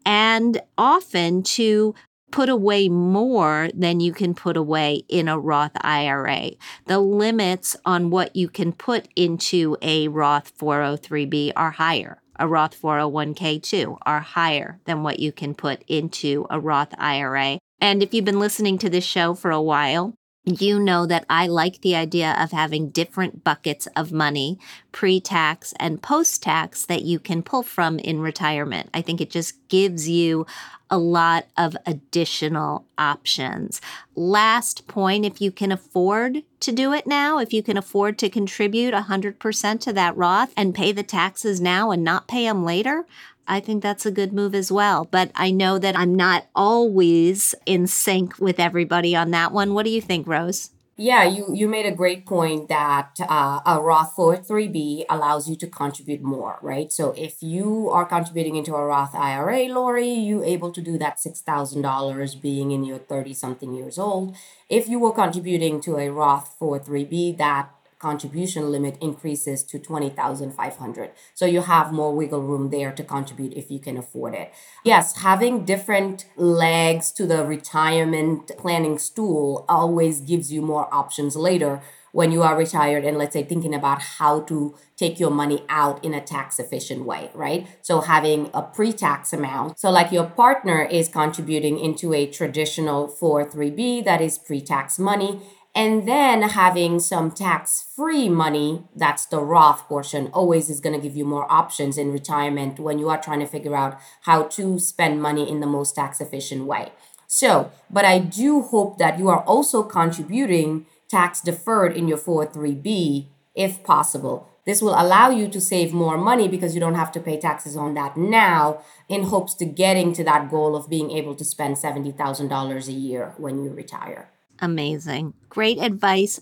and 0.04 0.60
often 0.78 1.42
to 1.42 1.94
put 2.30 2.48
away 2.48 2.88
more 2.88 3.70
than 3.74 4.00
you 4.00 4.12
can 4.12 4.34
put 4.34 4.56
away 4.56 5.02
in 5.08 5.28
a 5.28 5.38
Roth 5.38 5.72
IRA. 5.80 6.50
The 6.86 6.98
limits 6.98 7.76
on 7.84 8.10
what 8.10 8.34
you 8.34 8.48
can 8.48 8.72
put 8.72 9.08
into 9.16 9.76
a 9.80 10.08
Roth 10.08 10.56
403b 10.58 11.52
are 11.56 11.70
higher. 11.72 12.20
A 12.38 12.46
Roth 12.46 12.80
401k 12.80 13.62
too 13.62 13.96
are 14.04 14.20
higher 14.20 14.80
than 14.84 15.02
what 15.02 15.18
you 15.18 15.32
can 15.32 15.54
put 15.54 15.82
into 15.88 16.46
a 16.50 16.60
Roth 16.60 16.94
IRA. 16.98 17.58
And 17.80 18.02
if 18.02 18.12
you've 18.12 18.24
been 18.24 18.40
listening 18.40 18.78
to 18.78 18.90
this 18.90 19.04
show 19.04 19.34
for 19.34 19.50
a 19.50 19.62
while, 19.62 20.14
you 20.46 20.78
know 20.78 21.06
that 21.06 21.26
I 21.28 21.48
like 21.48 21.80
the 21.80 21.96
idea 21.96 22.36
of 22.38 22.52
having 22.52 22.90
different 22.90 23.42
buckets 23.42 23.88
of 23.96 24.12
money, 24.12 24.60
pre 24.92 25.20
tax 25.20 25.74
and 25.80 26.00
post 26.00 26.42
tax, 26.42 26.86
that 26.86 27.02
you 27.02 27.18
can 27.18 27.42
pull 27.42 27.64
from 27.64 27.98
in 27.98 28.20
retirement. 28.20 28.88
I 28.94 29.02
think 29.02 29.20
it 29.20 29.28
just 29.28 29.54
gives 29.68 30.08
you 30.08 30.46
a 30.88 30.98
lot 30.98 31.46
of 31.56 31.76
additional 31.84 32.86
options. 32.96 33.80
Last 34.14 34.86
point 34.86 35.24
if 35.24 35.40
you 35.40 35.50
can 35.50 35.72
afford 35.72 36.44
to 36.60 36.72
do 36.72 36.92
it 36.92 37.08
now, 37.08 37.38
if 37.38 37.52
you 37.52 37.62
can 37.62 37.76
afford 37.76 38.16
to 38.18 38.30
contribute 38.30 38.94
100% 38.94 39.80
to 39.80 39.92
that 39.92 40.16
Roth 40.16 40.52
and 40.56 40.76
pay 40.76 40.92
the 40.92 41.02
taxes 41.02 41.60
now 41.60 41.90
and 41.90 42.04
not 42.04 42.28
pay 42.28 42.44
them 42.44 42.64
later, 42.64 43.04
I 43.46 43.60
think 43.60 43.82
that's 43.82 44.06
a 44.06 44.10
good 44.10 44.32
move 44.32 44.54
as 44.54 44.72
well. 44.72 45.06
But 45.10 45.30
I 45.34 45.50
know 45.50 45.78
that 45.78 45.96
I'm 45.96 46.14
not 46.14 46.46
always 46.54 47.54
in 47.64 47.86
sync 47.86 48.38
with 48.38 48.58
everybody 48.58 49.14
on 49.14 49.30
that 49.30 49.52
one. 49.52 49.74
What 49.74 49.84
do 49.84 49.90
you 49.90 50.00
think, 50.00 50.26
Rose? 50.26 50.70
Yeah, 50.98 51.24
you, 51.24 51.52
you 51.52 51.68
made 51.68 51.84
a 51.84 51.94
great 51.94 52.24
point 52.24 52.70
that 52.70 53.18
uh, 53.20 53.60
a 53.66 53.82
Roth 53.82 54.16
403b 54.16 55.04
allows 55.10 55.46
you 55.46 55.54
to 55.56 55.66
contribute 55.66 56.22
more, 56.22 56.58
right? 56.62 56.90
So 56.90 57.12
if 57.12 57.42
you 57.42 57.90
are 57.90 58.06
contributing 58.06 58.56
into 58.56 58.74
a 58.74 58.82
Roth 58.82 59.14
IRA, 59.14 59.64
Lori, 59.64 60.08
you 60.08 60.42
able 60.42 60.72
to 60.72 60.80
do 60.80 60.96
that 60.96 61.18
$6,000 61.18 62.40
being 62.40 62.70
in 62.70 62.82
your 62.82 62.96
30 62.96 63.34
something 63.34 63.74
years 63.74 63.98
old. 63.98 64.36
If 64.70 64.88
you 64.88 64.98
were 64.98 65.12
contributing 65.12 65.82
to 65.82 65.98
a 65.98 66.08
Roth 66.08 66.56
403b, 66.58 67.36
that 67.36 67.75
contribution 68.06 68.70
limit 68.70 68.96
increases 69.00 69.64
to 69.64 69.80
20,500. 69.80 71.10
So 71.34 71.44
you 71.44 71.62
have 71.62 71.92
more 71.92 72.14
wiggle 72.14 72.40
room 72.50 72.70
there 72.70 72.92
to 72.92 73.02
contribute 73.02 73.54
if 73.54 73.68
you 73.68 73.80
can 73.80 73.96
afford 73.96 74.32
it. 74.34 74.52
Yes, 74.84 75.16
having 75.28 75.64
different 75.64 76.26
legs 76.36 77.10
to 77.18 77.26
the 77.26 77.44
retirement 77.44 78.52
planning 78.58 78.96
stool 78.98 79.64
always 79.68 80.20
gives 80.20 80.52
you 80.52 80.62
more 80.62 80.86
options 80.94 81.34
later 81.34 81.82
when 82.12 82.30
you 82.32 82.42
are 82.42 82.56
retired 82.56 83.04
and 83.04 83.18
let's 83.18 83.34
say 83.34 83.42
thinking 83.42 83.74
about 83.74 84.00
how 84.18 84.40
to 84.40 84.74
take 84.96 85.20
your 85.20 85.30
money 85.42 85.64
out 85.68 86.02
in 86.02 86.14
a 86.14 86.20
tax 86.34 86.58
efficient 86.58 87.04
way, 87.04 87.28
right? 87.34 87.66
So 87.82 88.00
having 88.00 88.50
a 88.54 88.62
pre-tax 88.62 89.32
amount. 89.32 89.80
So 89.80 89.90
like 89.90 90.12
your 90.12 90.24
partner 90.24 90.80
is 90.82 91.08
contributing 91.08 91.78
into 91.78 92.14
a 92.14 92.24
traditional 92.26 93.08
403b 93.08 94.04
that 94.04 94.20
is 94.22 94.38
pre-tax 94.38 94.98
money 94.98 95.42
and 95.76 96.08
then 96.08 96.40
having 96.40 96.98
some 96.98 97.30
tax 97.30 97.84
free 97.94 98.30
money, 98.30 98.84
that's 98.96 99.26
the 99.26 99.40
Roth 99.40 99.86
portion, 99.86 100.28
always 100.28 100.70
is 100.70 100.80
going 100.80 100.96
to 100.96 101.02
give 101.02 101.14
you 101.14 101.26
more 101.26 101.46
options 101.52 101.98
in 101.98 102.12
retirement 102.12 102.80
when 102.80 102.98
you 102.98 103.10
are 103.10 103.20
trying 103.20 103.40
to 103.40 103.46
figure 103.46 103.76
out 103.76 104.00
how 104.22 104.44
to 104.44 104.78
spend 104.78 105.20
money 105.20 105.46
in 105.46 105.60
the 105.60 105.66
most 105.66 105.94
tax 105.94 106.18
efficient 106.18 106.64
way. 106.64 106.92
So, 107.26 107.70
but 107.90 108.06
I 108.06 108.18
do 108.20 108.62
hope 108.62 108.96
that 108.96 109.18
you 109.18 109.28
are 109.28 109.42
also 109.42 109.82
contributing 109.82 110.86
tax 111.08 111.42
deferred 111.42 111.94
in 111.94 112.08
your 112.08 112.18
403b 112.18 113.26
if 113.54 113.84
possible. 113.84 114.48
This 114.64 114.80
will 114.80 114.98
allow 114.98 115.28
you 115.28 115.46
to 115.48 115.60
save 115.60 115.92
more 115.92 116.16
money 116.16 116.48
because 116.48 116.74
you 116.74 116.80
don't 116.80 116.94
have 116.94 117.12
to 117.12 117.20
pay 117.20 117.38
taxes 117.38 117.76
on 117.76 117.92
that 117.94 118.16
now 118.16 118.80
in 119.10 119.24
hopes 119.24 119.52
to 119.56 119.66
getting 119.66 120.14
to 120.14 120.24
that 120.24 120.50
goal 120.50 120.74
of 120.74 120.88
being 120.88 121.10
able 121.10 121.34
to 121.34 121.44
spend 121.44 121.76
$70,000 121.76 122.88
a 122.88 122.92
year 122.92 123.34
when 123.36 123.62
you 123.62 123.70
retire. 123.70 124.30
Amazing. 124.60 125.34
Great 125.48 125.78
advice. 125.78 126.40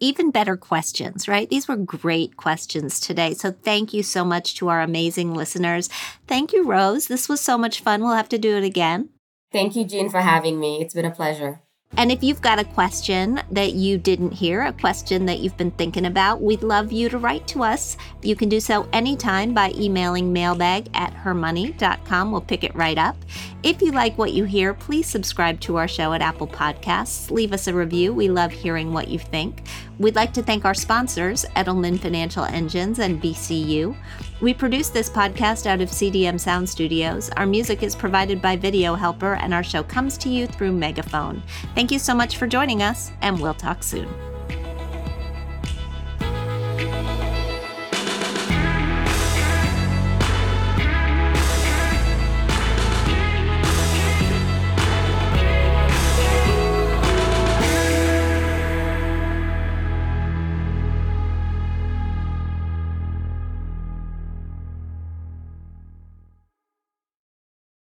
Even 0.00 0.30
better 0.30 0.56
questions, 0.56 1.28
right? 1.28 1.48
These 1.48 1.68
were 1.68 1.76
great 1.76 2.36
questions 2.36 3.00
today. 3.00 3.34
So 3.34 3.52
thank 3.52 3.94
you 3.94 4.02
so 4.02 4.24
much 4.24 4.56
to 4.56 4.68
our 4.68 4.82
amazing 4.82 5.34
listeners. 5.34 5.88
Thank 6.26 6.52
you, 6.52 6.64
Rose. 6.64 7.06
This 7.06 7.28
was 7.28 7.40
so 7.40 7.56
much 7.56 7.80
fun. 7.80 8.02
We'll 8.02 8.14
have 8.14 8.28
to 8.30 8.38
do 8.38 8.56
it 8.56 8.64
again. 8.64 9.10
Thank 9.52 9.76
you, 9.76 9.84
Jean, 9.84 10.10
for 10.10 10.20
having 10.20 10.58
me. 10.58 10.80
It's 10.80 10.94
been 10.94 11.04
a 11.04 11.10
pleasure. 11.10 11.60
And 11.96 12.10
if 12.10 12.22
you've 12.22 12.42
got 12.42 12.58
a 12.58 12.64
question 12.64 13.40
that 13.52 13.74
you 13.74 13.98
didn't 13.98 14.32
hear, 14.32 14.62
a 14.62 14.72
question 14.72 15.26
that 15.26 15.38
you've 15.38 15.56
been 15.56 15.70
thinking 15.70 16.06
about, 16.06 16.42
we'd 16.42 16.62
love 16.62 16.90
you 16.90 17.08
to 17.08 17.18
write 17.18 17.46
to 17.48 17.62
us. 17.62 17.96
You 18.20 18.34
can 18.34 18.48
do 18.48 18.58
so 18.58 18.88
anytime 18.92 19.54
by 19.54 19.72
emailing 19.76 20.32
mailbag 20.32 20.88
at 20.94 21.14
hermoney.com. 21.14 22.32
We'll 22.32 22.40
pick 22.40 22.64
it 22.64 22.74
right 22.74 22.98
up. 22.98 23.16
If 23.62 23.80
you 23.80 23.92
like 23.92 24.18
what 24.18 24.32
you 24.32 24.44
hear, 24.44 24.74
please 24.74 25.06
subscribe 25.06 25.60
to 25.60 25.76
our 25.76 25.88
show 25.88 26.12
at 26.12 26.20
Apple 26.20 26.48
Podcasts. 26.48 27.30
Leave 27.30 27.52
us 27.52 27.68
a 27.68 27.74
review. 27.74 28.12
We 28.12 28.28
love 28.28 28.50
hearing 28.50 28.92
what 28.92 29.08
you 29.08 29.18
think. 29.18 29.62
We'd 29.98 30.16
like 30.16 30.32
to 30.32 30.42
thank 30.42 30.64
our 30.64 30.74
sponsors, 30.74 31.44
Edelman 31.54 32.00
Financial 32.00 32.44
Engines 32.44 32.98
and 32.98 33.22
BCU. 33.22 33.96
We 34.40 34.52
produce 34.52 34.88
this 34.88 35.08
podcast 35.08 35.66
out 35.66 35.80
of 35.80 35.88
CDM 35.88 36.38
Sound 36.40 36.68
Studios. 36.68 37.30
Our 37.36 37.46
music 37.46 37.84
is 37.84 37.94
provided 37.94 38.42
by 38.42 38.56
Video 38.56 38.96
Helper, 38.96 39.34
and 39.34 39.54
our 39.54 39.62
show 39.62 39.84
comes 39.84 40.18
to 40.18 40.28
you 40.28 40.48
through 40.48 40.72
Megaphone. 40.72 41.44
Thank 41.76 41.92
you 41.92 42.00
so 42.00 42.12
much 42.12 42.38
for 42.38 42.48
joining 42.48 42.82
us, 42.82 43.12
and 43.20 43.40
we'll 43.40 43.54
talk 43.54 43.84
soon. 43.84 44.08